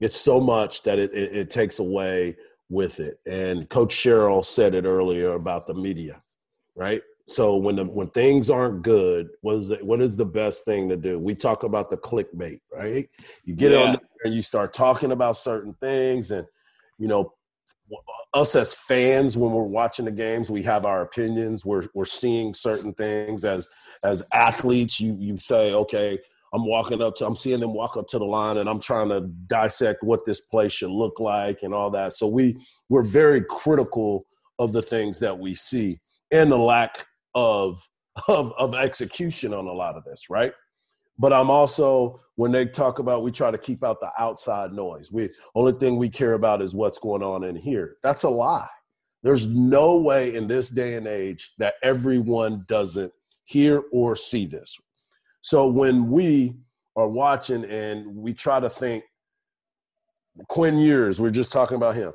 [0.00, 2.36] it's so much that it, it, it takes away
[2.68, 3.18] with it.
[3.26, 6.22] And Coach Sherrill said it earlier about the media,
[6.76, 7.02] right?
[7.28, 10.88] So when the, when things aren't good, what is it, what is the best thing
[10.88, 11.18] to do?
[11.18, 13.06] We talk about the clickbait, right?
[13.44, 13.78] You get yeah.
[13.78, 16.46] on there and you start talking about certain things, and
[16.98, 17.34] you know,
[18.32, 21.66] us as fans when we're watching the games, we have our opinions.
[21.66, 23.68] We're we're seeing certain things as
[24.04, 24.98] as athletes.
[24.98, 26.18] You you say, okay,
[26.54, 29.10] I'm walking up to, I'm seeing them walk up to the line, and I'm trying
[29.10, 32.14] to dissect what this play should look like and all that.
[32.14, 32.58] So we
[32.88, 34.24] we're very critical
[34.58, 35.98] of the things that we see
[36.30, 37.80] and the lack of
[38.28, 40.52] of of execution on a lot of this, right?
[41.18, 45.10] But I'm also when they talk about we try to keep out the outside noise.
[45.12, 47.96] We only thing we care about is what's going on in here.
[48.02, 48.68] That's a lie.
[49.22, 53.12] There's no way in this day and age that everyone doesn't
[53.44, 54.76] hear or see this.
[55.40, 56.54] So when we
[56.96, 59.04] are watching and we try to think
[60.48, 62.12] Quinn Ewers, we're just talking about him.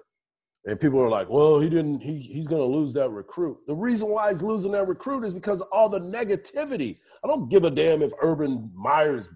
[0.66, 3.58] And people are like, well, he didn't, he, he's going to lose that recruit.
[3.68, 6.98] The reason why he's losing that recruit is because of all the negativity.
[7.24, 9.30] I don't give a damn if Urban Meyer's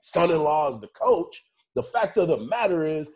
[0.00, 1.44] son in law is the coach.
[1.74, 3.10] The fact of the matter is,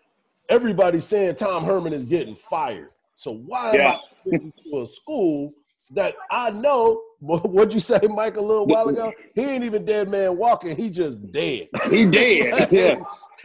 [0.49, 2.91] everybody's saying Tom Herman is getting fired.
[3.15, 3.93] So why yeah.
[3.93, 5.53] am I going to a school
[5.93, 7.01] that I know?
[7.21, 9.13] What'd you say, Mike, a little while ago?
[9.35, 10.77] He ain't even dead man walking.
[10.77, 11.69] He just dead.
[11.91, 12.69] He dead.
[12.73, 12.95] yeah.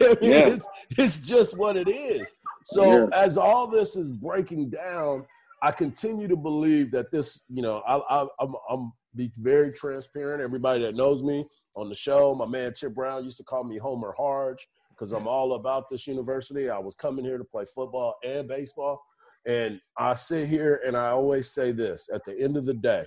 [0.02, 0.48] I mean, yeah.
[0.48, 0.66] It's,
[0.96, 2.32] it's just what it is.
[2.70, 3.06] So yeah.
[3.12, 5.26] as all this is breaking down,
[5.62, 10.40] I continue to believe that this, you know, I, I, I'm, I'm be very transparent.
[10.40, 11.44] Everybody that knows me
[11.74, 15.26] on the show, my man Chip Brown used to call me Homer Harge because I'm
[15.26, 16.70] all about this university.
[16.70, 19.02] I was coming here to play football and baseball.
[19.46, 23.06] And I sit here and I always say this at the end of the day,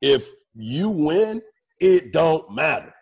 [0.00, 1.42] if you win,
[1.80, 2.92] it don't matter.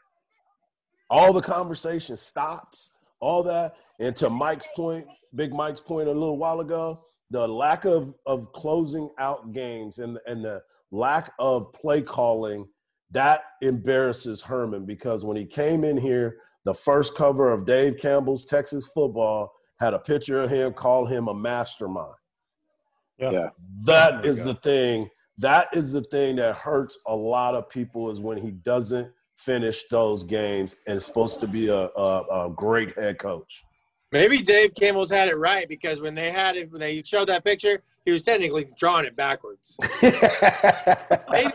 [1.09, 2.91] All the conversation stops
[3.25, 3.77] all that.
[3.99, 8.53] And to Mike's point, Big Mike's point a little while ago, the lack of of
[8.53, 12.69] closing out games and and the lack of play calling
[13.11, 18.45] that embarrasses Herman because when he came in here, the first cover of Dave Campbell's
[18.45, 22.15] Texas Football had a picture of him, called him a mastermind.
[23.19, 23.31] Yeah.
[23.31, 23.49] Yeah.
[23.85, 25.11] That oh is the thing.
[25.39, 29.11] That is the thing that hurts a lot of people is when he doesn't
[29.45, 33.63] finish those games and is supposed to be a, a, a great head coach.
[34.13, 37.45] Maybe Dave Campbell's had it right because when they had it, when they showed that
[37.45, 39.77] picture, he was technically drawing it backwards.
[40.03, 41.51] Maybe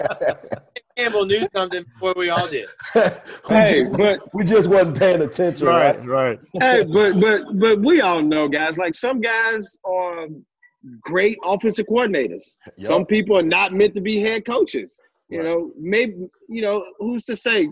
[0.98, 2.68] Campbell knew something before we all did.
[2.96, 3.02] we,
[3.48, 5.98] Hey, just, but we just wasn't paying attention, right?
[6.06, 6.40] Right, right.
[6.60, 8.78] hey, but but but we all know, guys.
[8.78, 10.28] Like some guys are
[11.02, 12.58] great offensive coordinators.
[12.76, 15.02] Some people are not meant to be head coaches.
[15.30, 15.46] You Right.
[15.48, 16.14] know, maybe
[16.50, 17.70] you know who's to say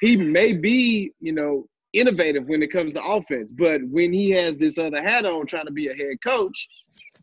[0.00, 4.56] he may be you know innovative when it comes to offense, but when he has
[4.56, 6.66] this other hat on, trying to be a head coach,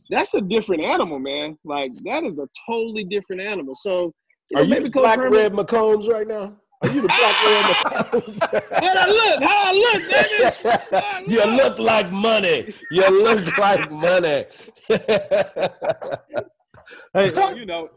[0.09, 1.57] that's a different animal, man.
[1.63, 3.73] Like that is a totally different animal.
[3.73, 4.13] So.
[4.51, 6.57] you Are you maybe the Coach black Herman- red McCombs right now?
[6.81, 8.39] Are you the black red McCombs?
[8.83, 9.43] How I look?
[9.43, 11.27] How I look, nigga?
[11.31, 12.73] you look like money.
[12.91, 14.45] You look like money.
[17.13, 17.89] Hey, you know,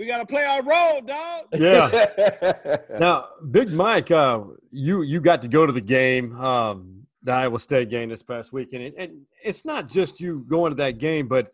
[0.00, 1.44] we gotta play our role, dog.
[1.52, 2.78] yeah.
[2.98, 4.40] Now, Big Mike, uh,
[4.70, 8.50] you you got to go to the game, um, the Iowa State game this past
[8.50, 11.52] weekend, and, and it's not just you going to that game, but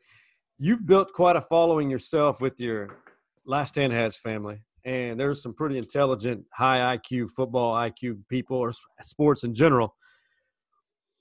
[0.58, 2.96] you've built quite a following yourself with your
[3.44, 8.72] Last Stand Has family, and there's some pretty intelligent, high IQ football IQ people or
[9.02, 9.96] sports in general.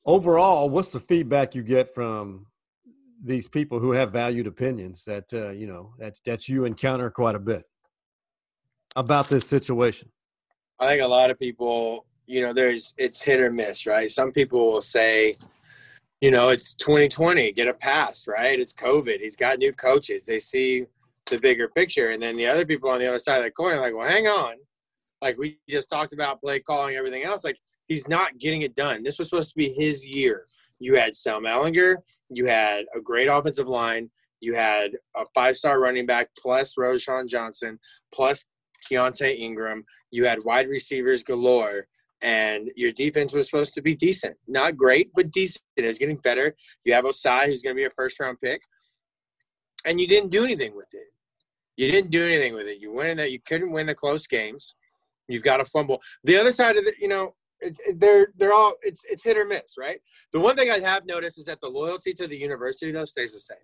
[0.05, 2.45] Overall, what's the feedback you get from
[3.23, 7.35] these people who have valued opinions that uh, you know that that you encounter quite
[7.35, 7.67] a bit
[8.95, 10.09] about this situation?
[10.79, 14.11] I think a lot of people, you know, there's it's hit or miss, right?
[14.11, 15.35] Some people will say,
[16.21, 18.59] you know, it's 2020, get a pass, right?
[18.59, 19.19] It's COVID.
[19.19, 20.25] He's got new coaches.
[20.25, 20.85] They see
[21.27, 23.75] the bigger picture, and then the other people on the other side of the coin
[23.75, 24.55] are like, well, hang on,
[25.21, 27.43] like we just talked about play calling, everything else.
[27.43, 27.57] Like
[27.87, 29.03] he's not getting it done.
[29.03, 30.45] This was supposed to be his year.
[30.79, 31.97] You had Sam Ehlinger,
[32.29, 34.09] you had a great offensive line,
[34.41, 37.79] you had a five-star running back plus Roschon Johnson
[38.13, 38.49] plus
[38.89, 39.83] Keontae Ingram.
[40.11, 41.87] You had wide receivers galore,
[42.21, 44.35] and your defense was supposed to be decent.
[44.47, 45.63] Not great, but decent.
[45.75, 46.55] It was getting better.
[46.83, 48.61] You have Ossai, who's going to be a first round pick,
[49.85, 51.07] and you didn't do anything with it.
[51.77, 52.79] You didn't do anything with it.
[52.79, 54.75] You went in that you couldn't win the close games.
[55.27, 56.01] You've got a fumble.
[56.23, 57.33] The other side of it, you know,
[57.95, 59.99] they're they're all it's it's hit or miss, right?
[60.31, 63.33] The one thing I have noticed is that the loyalty to the university though stays
[63.33, 63.57] the same,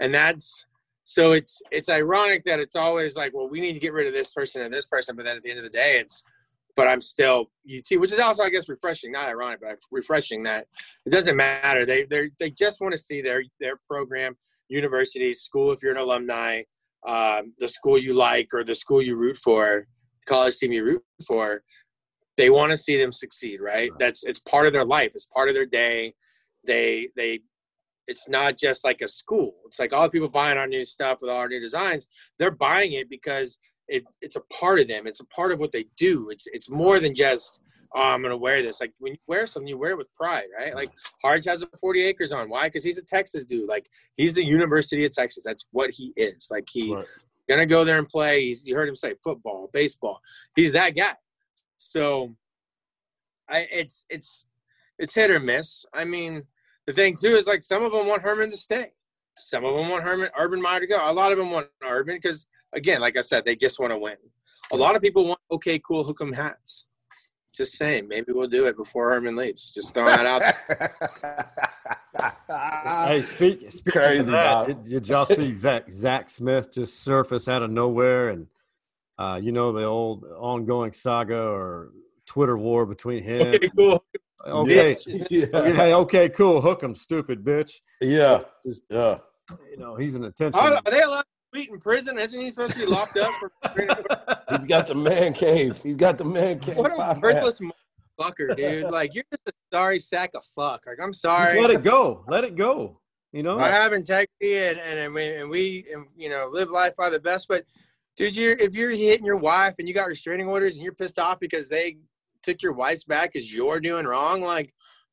[0.00, 0.66] and that's
[1.04, 4.12] so it's it's ironic that it's always like, well, we need to get rid of
[4.12, 6.22] this person and this person, but then at the end of the day, it's
[6.76, 10.66] but I'm still UT, which is also I guess refreshing, not ironic, but refreshing that
[11.04, 11.84] it doesn't matter.
[11.84, 14.36] They they they just want to see their their program,
[14.68, 16.62] university, school if you're an alumni,
[17.06, 19.86] um, the school you like or the school you root for,
[20.26, 21.62] college team you root for.
[22.40, 23.92] They want to see them succeed, right?
[23.98, 25.10] That's it's part of their life.
[25.14, 26.14] It's part of their day.
[26.64, 27.40] They they
[28.06, 29.56] it's not just like a school.
[29.66, 32.06] It's like all the people buying our new stuff with all our new designs.
[32.38, 35.06] They're buying it because it, it's a part of them.
[35.06, 36.30] It's a part of what they do.
[36.30, 37.60] It's it's more than just
[37.94, 38.80] oh I'm gonna wear this.
[38.80, 40.74] Like when you wear something, you wear it with pride, right?
[40.74, 40.88] Like
[41.22, 42.48] Harge has a 40 acres on.
[42.48, 42.68] Why?
[42.68, 43.68] Because he's a Texas dude.
[43.68, 45.44] Like he's the University of Texas.
[45.44, 46.48] That's what he is.
[46.50, 47.04] Like he Right.
[47.50, 48.44] gonna go there and play.
[48.46, 50.20] He's you heard him say football, baseball.
[50.56, 51.16] He's that guy.
[51.80, 52.36] So
[53.48, 54.44] I it's it's
[54.98, 55.86] it's hit or miss.
[55.94, 56.42] I mean,
[56.86, 58.92] the thing too is like some of them want Herman to stay.
[59.38, 61.10] Some of them want Herman Urban Meyer to go.
[61.10, 63.98] A lot of them want Urban because again, like I said, they just want to
[63.98, 64.16] win.
[64.72, 66.84] A lot of people want okay, cool, hook 'em hats.
[67.56, 69.72] Just saying, maybe we'll do it before Herman leaves.
[69.72, 70.94] Just throwing that out there.
[73.06, 74.66] Hey, speak, speaking Crazy, of that, Bob.
[74.66, 78.28] did, did y'all see Zach, Zach Smith just surface out of nowhere?
[78.30, 78.46] And,
[79.20, 81.92] uh, you know, the old ongoing saga or
[82.26, 83.48] Twitter war between him.
[83.48, 84.04] Okay, cool.
[84.46, 84.96] Okay.
[85.28, 85.46] yeah.
[85.52, 86.62] Yeah, okay, cool.
[86.62, 87.72] Hook him, stupid bitch.
[88.00, 88.40] Yeah.
[88.64, 89.18] Just, yeah.
[89.70, 90.58] You know, he's an attention.
[90.58, 92.16] Are, are they allowed to tweet in prison?
[92.18, 95.80] Isn't he supposed to be locked up for He's got the man cave.
[95.82, 96.76] He's got the man cave.
[96.76, 97.60] what a worthless
[98.18, 98.90] fucker, dude?
[98.90, 100.84] Like you're just a sorry sack of fuck.
[100.86, 101.54] Like I'm sorry.
[101.54, 102.24] Just let it go.
[102.28, 103.00] Let it go.
[103.32, 103.58] You know?
[103.58, 107.10] I have integrity and and, and we and we and, you know live life by
[107.10, 107.48] the best.
[107.48, 107.64] But
[108.20, 111.18] dude, you're if you're hitting your wife and you got restraining orders and you're pissed
[111.18, 111.96] off because they
[112.42, 114.72] took your wife's back because you're doing wrong, like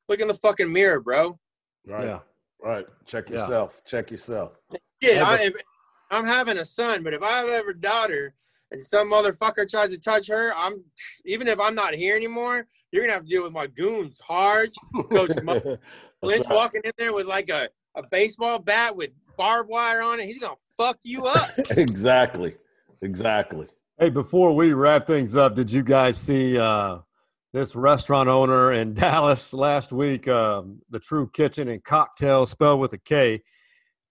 [0.10, 1.40] look in the fucking mirror, bro.
[1.86, 2.06] Right.
[2.06, 2.20] Yeah.
[2.62, 2.86] Right.
[3.06, 3.38] Check Yeah.
[3.38, 3.82] yourself.
[3.86, 4.60] Check yourself.
[4.72, 5.54] Yeah, Yeah, I, but- if,
[6.12, 8.34] I'm having a son, but if I have a daughter
[8.72, 10.84] and some motherfucker tries to touch her, I'm
[11.26, 14.74] even if I'm not here anymore, you're gonna have to deal with my goons, Harge,
[15.12, 16.50] Coach Lynch right.
[16.50, 20.26] walking in there with like a, a baseball bat with barbed wire on it.
[20.26, 21.52] He's gonna fuck you up.
[21.72, 22.56] exactly.
[23.02, 23.68] Exactly.
[24.00, 27.00] Hey, before we wrap things up, did you guys see uh,
[27.54, 32.94] this restaurant owner in Dallas last week, um, the True Kitchen and Cocktail, spelled with
[32.94, 33.42] a K,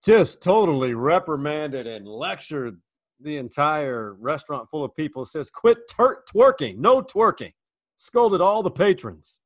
[0.05, 2.80] just totally reprimanded and lectured
[3.20, 5.24] the entire restaurant full of people.
[5.24, 7.53] Says, "Quit twerking, no twerking."
[7.97, 9.41] Scolded all the patrons.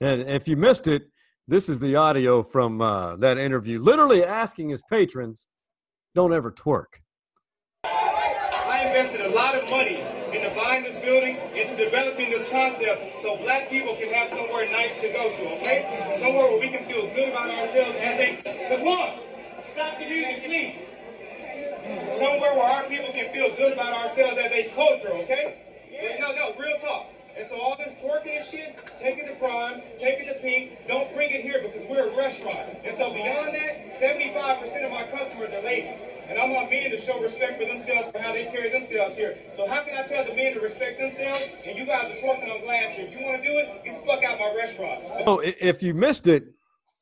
[0.00, 1.04] And if you missed it,
[1.48, 5.48] this is the audio from uh, that interview, literally asking his patrons,
[6.14, 7.00] "Don't ever twerk."
[9.56, 9.96] Of money
[10.34, 15.00] into buying this building, into developing this concept, so black people can have somewhere nice
[15.00, 15.86] to go to, okay?
[16.20, 18.36] Somewhere where we can feel good about ourselves as a.
[18.36, 19.12] Because one,
[19.72, 22.18] stop the music, please.
[22.18, 25.56] Somewhere where our people can feel good about ourselves as a culture, okay?
[25.90, 26.18] Yeah.
[26.20, 27.06] No, no, real talk.
[27.36, 30.72] And so all this twerking and shit, take it to Prime, take it to Pink,
[30.88, 32.58] don't bring it here because we're a restaurant.
[32.82, 36.06] And so beyond that, 75% of my customers are ladies.
[36.30, 39.36] And I want men to show respect for themselves for how they carry themselves here.
[39.54, 42.50] So how can I tell the men to respect themselves and you guys are twerking
[42.54, 43.06] on glass here?
[43.06, 45.02] If you want to do it, get the fuck out my restaurant.
[45.26, 46.54] Oh, if you missed it,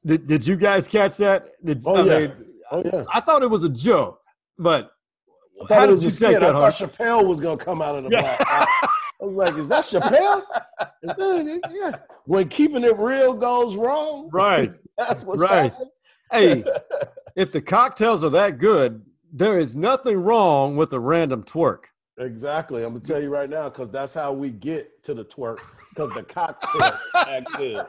[0.05, 1.53] did, did you guys catch that?
[1.65, 2.19] Did, Oh, I yeah.
[2.19, 2.33] mean,
[2.73, 3.05] Oh, yeah.
[3.13, 4.21] I thought it was a joke,
[4.59, 4.91] but
[5.63, 6.43] I thought how it was did a you take skit.
[6.43, 8.67] I thought Chappelle was gonna come out of the Yeah.
[9.31, 9.49] Black.
[9.49, 10.43] I, I was like, "Is that Chappelle?"
[11.75, 11.97] Yeah.
[12.27, 14.71] When keeping it real goes wrong, Right.
[14.99, 15.71] That's what's Right.
[15.73, 15.91] happening.
[16.33, 16.65] Hey,
[17.37, 19.03] if the cocktails are that good,
[19.33, 21.85] there is nothing wrong with a random twerk.
[22.19, 22.85] Exactly.
[22.85, 25.59] I'm gonna tell you right now because that's how we get to the twerk
[25.91, 27.87] because the cocktail act good.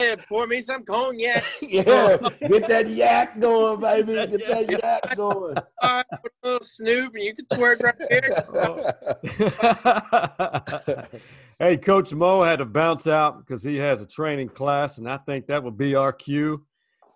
[0.00, 1.42] Yeah, pour me some cognac.
[1.60, 4.14] yeah, get that yak going, baby.
[4.14, 5.56] Get that yak going.
[5.82, 7.96] All right, put a little Snoop, and you can twerk right
[11.10, 11.10] here.
[11.58, 15.16] hey, Coach Mo had to bounce out because he has a training class, and I
[15.18, 16.64] think that would be our cue.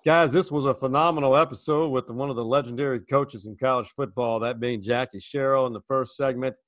[0.05, 4.41] Guys, this was a phenomenal episode with one of the legendary coaches in college football,
[4.41, 6.59] that being Jackie Sherrill in the first segment.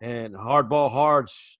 [0.00, 1.58] And Hardball Harge,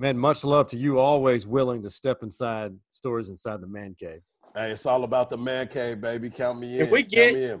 [0.00, 4.20] man, much love to you, always willing to step inside stories inside the man cave.
[4.54, 6.30] Hey, it's all about the man cave, baby.
[6.30, 6.86] Count me in.
[6.86, 7.60] Can we Count get me in.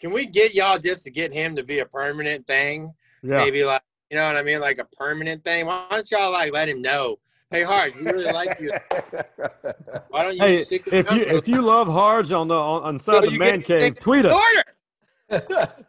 [0.00, 2.92] can we get y'all just to get him to be a permanent thing?
[3.22, 3.36] Yeah.
[3.36, 5.66] Maybe like you know what I mean, like a permanent thing.
[5.66, 7.16] Why don't y'all like let him know?
[7.50, 8.72] Hey, Hart, we really like you.
[10.08, 12.94] Why don't you Hey, stick if you if you love Harge on the on, on
[12.94, 14.34] inside Yo, the man cave, tweet us.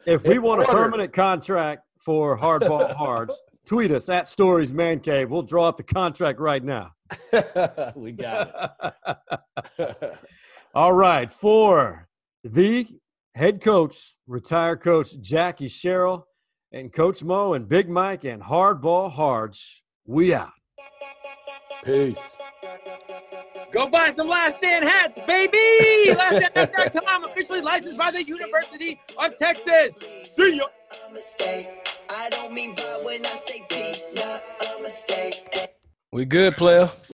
[0.06, 3.32] If we want a permanent contract for Hardball Harge,
[3.68, 5.30] tweet us at Stories Man Cave.
[5.30, 6.94] We'll draw up the contract right now.
[7.96, 8.84] we got
[9.78, 10.18] it.
[10.74, 12.08] All right, for
[12.44, 12.88] the
[13.36, 16.28] head coach, retired coach Jackie Sherrill,
[16.72, 20.52] and Coach Mo and Big Mike and Hardball Harge, we out.
[21.84, 22.38] Peace.
[23.72, 25.58] Go buy some Last Stand hats, baby!
[26.08, 29.98] LastStandHats.com, officially licensed by the University of Texas.
[30.36, 30.66] See ya!
[32.10, 34.42] I don't mean bad when I say peace, not
[34.80, 35.70] a mistake.
[36.12, 36.92] We good, player.